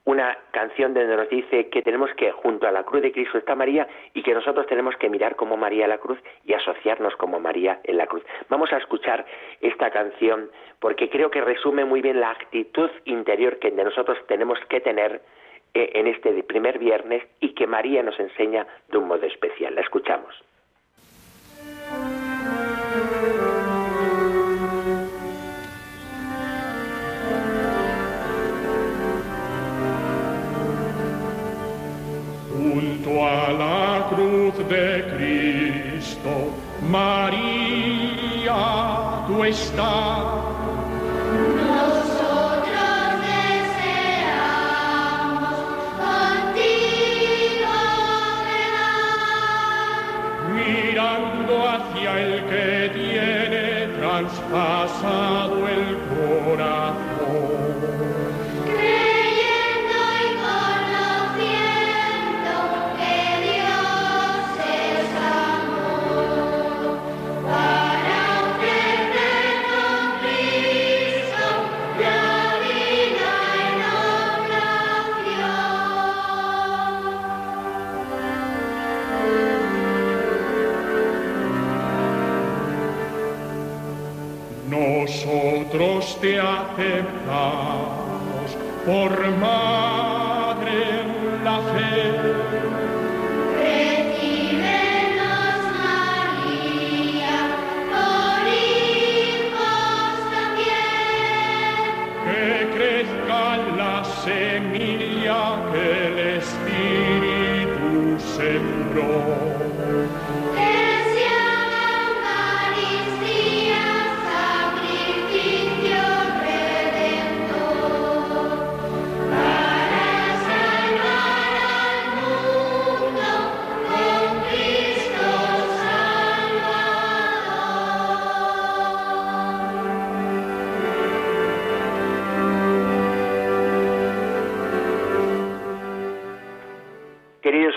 una 0.06 0.38
canción 0.52 0.94
donde 0.94 1.16
nos 1.16 1.28
dice 1.28 1.68
que 1.68 1.82
tenemos 1.82 2.10
que, 2.14 2.30
junto 2.30 2.66
a 2.66 2.70
la 2.70 2.84
cruz 2.84 3.02
de 3.02 3.12
Cristo 3.12 3.38
está 3.38 3.56
María 3.56 3.88
y 4.14 4.22
que 4.22 4.34
nosotros 4.34 4.66
tenemos 4.66 4.96
que 4.96 5.10
mirar 5.10 5.34
como 5.34 5.56
María 5.56 5.88
la 5.88 5.98
cruz 5.98 6.18
y 6.44 6.54
asociarnos 6.54 7.16
como 7.16 7.40
María 7.40 7.80
en 7.82 7.98
la 7.98 8.06
cruz. 8.06 8.22
Vamos 8.48 8.72
a 8.72 8.78
escuchar 8.78 9.26
esta 9.60 9.90
canción 9.90 10.48
porque 10.78 11.10
creo 11.10 11.30
que 11.30 11.40
resume 11.40 11.84
muy 11.84 12.02
bien 12.02 12.20
la 12.20 12.30
actitud 12.30 12.88
interior 13.04 13.58
que 13.58 13.72
de 13.72 13.82
nosotros 13.82 14.16
tenemos 14.28 14.58
que 14.68 14.80
tener 14.80 15.22
eh, 15.74 15.90
en 15.94 16.06
este 16.06 16.40
primer 16.44 16.78
viernes 16.78 17.24
y 17.40 17.54
que 17.54 17.66
María 17.66 18.02
nos 18.04 18.18
enseña 18.20 18.64
de 18.88 18.98
un 18.98 19.08
modo 19.08 19.26
especial. 19.26 19.74
La 19.74 19.80
escuchamos. 19.80 20.40
star. 39.76 40.25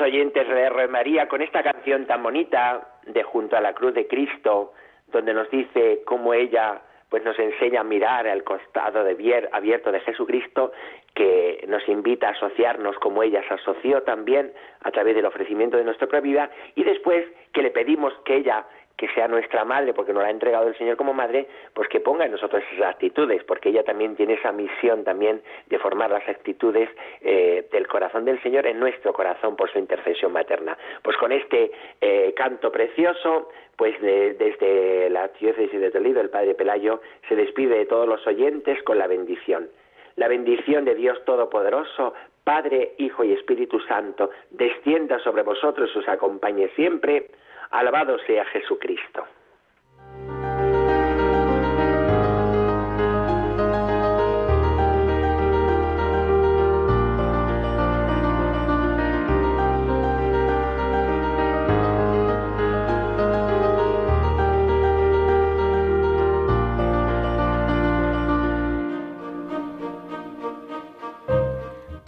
Oyentes 0.02 0.48
de 0.48 0.88
María 0.88 1.28
con 1.28 1.42
esta 1.42 1.64
canción 1.64 2.06
tan 2.06 2.22
bonita 2.22 3.00
de 3.06 3.24
Junto 3.24 3.56
a 3.56 3.62
la 3.62 3.74
Cruz 3.74 3.94
de 3.94 4.08
Cristo, 4.08 4.74
donde 5.08 5.34
nos 5.34 5.50
dice 5.50 6.02
cómo 6.06 6.34
ella 6.34 6.82
pues 7.10 7.24
nos 7.24 7.40
enseña 7.40 7.82
a 7.82 7.84
mirar 7.84 8.28
al 8.28 8.44
costado 8.44 9.04
de 9.04 9.48
abierto 9.52 9.92
de 9.92 10.00
Jesucristo, 10.02 10.72
que 11.16 11.66
nos 11.68 11.88
invita 11.90 12.28
a 12.28 12.32
asociarnos 12.32 12.98
como 13.00 13.24
ella 13.24 13.42
se 13.48 13.56
asoció 13.56 14.04
también 14.04 14.54
a 14.82 14.92
través 14.92 15.16
del 15.16 15.26
ofrecimiento 15.26 15.78
de 15.78 15.86
nuestra 15.86 16.08
propia 16.08 16.32
vida, 16.32 16.52
y 16.76 16.84
después 16.84 17.26
que 17.52 17.64
le 17.64 17.72
pedimos 17.72 18.14
que 18.26 18.36
ella 18.36 18.64
que 19.00 19.08
sea 19.14 19.30
nuestra 19.30 19.64
madre, 19.64 19.94
porque 19.94 20.12
nos 20.12 20.22
la 20.22 20.28
ha 20.28 20.32
entregado 20.32 20.68
el 20.68 20.78
Señor 20.78 20.98
como 20.98 21.14
madre, 21.14 21.48
pues 21.74 21.88
que 21.88 22.02
ponga 22.02 22.26
en 22.26 22.32
nosotros 22.34 22.62
esas 22.74 22.90
actitudes, 22.90 23.42
porque 23.46 23.70
ella 23.70 23.84
también 23.84 24.18
tiene 24.18 24.34
esa 24.34 24.52
misión 24.52 25.06
también 25.06 25.42
de 25.68 25.80
formar 25.80 26.12
las 26.12 26.28
actitudes 26.28 26.90
eh, 27.22 27.66
del 27.72 27.88
corazón 27.88 28.26
del 28.26 28.42
Señor 28.44 28.68
en 28.68 28.78
nuestro 28.78 29.14
corazón 29.14 29.56
por 29.56 29.72
su 29.72 29.80
intercesión 29.80 30.34
materna. 30.34 30.78
Pues 31.02 31.16
con 31.16 31.32
este 31.32 31.72
eh, 32.02 32.34
canto 32.36 32.74
precioso, 32.74 33.50
pues 33.78 33.96
desde 34.02 35.10
la 35.10 35.30
diócesis 35.30 35.80
de 35.80 35.92
Toledo, 35.92 36.20
el 36.20 36.30
Padre 36.30 36.54
Pelayo 36.54 37.00
se 37.30 37.38
despide 37.38 37.78
de 37.78 37.86
todos 37.86 38.06
los 38.06 38.28
oyentes 38.28 38.84
con 38.84 38.98
la 38.98 39.08
bendición. 39.08 39.70
La 40.18 40.28
bendición 40.28 40.84
de 40.84 40.96
Dios 40.96 41.24
Todopoderoso, 41.24 42.14
Padre, 42.50 42.96
Hijo 42.98 43.24
y 43.24 43.34
Espíritu 43.34 43.80
Santo, 43.82 44.32
descienda 44.50 45.20
sobre 45.20 45.44
vosotros 45.44 45.88
y 45.94 46.00
os 46.00 46.08
acompañe 46.08 46.68
siempre 46.70 47.30
Alabado 47.70 48.18
sea 48.26 48.44
Jesucristo. 48.46 49.24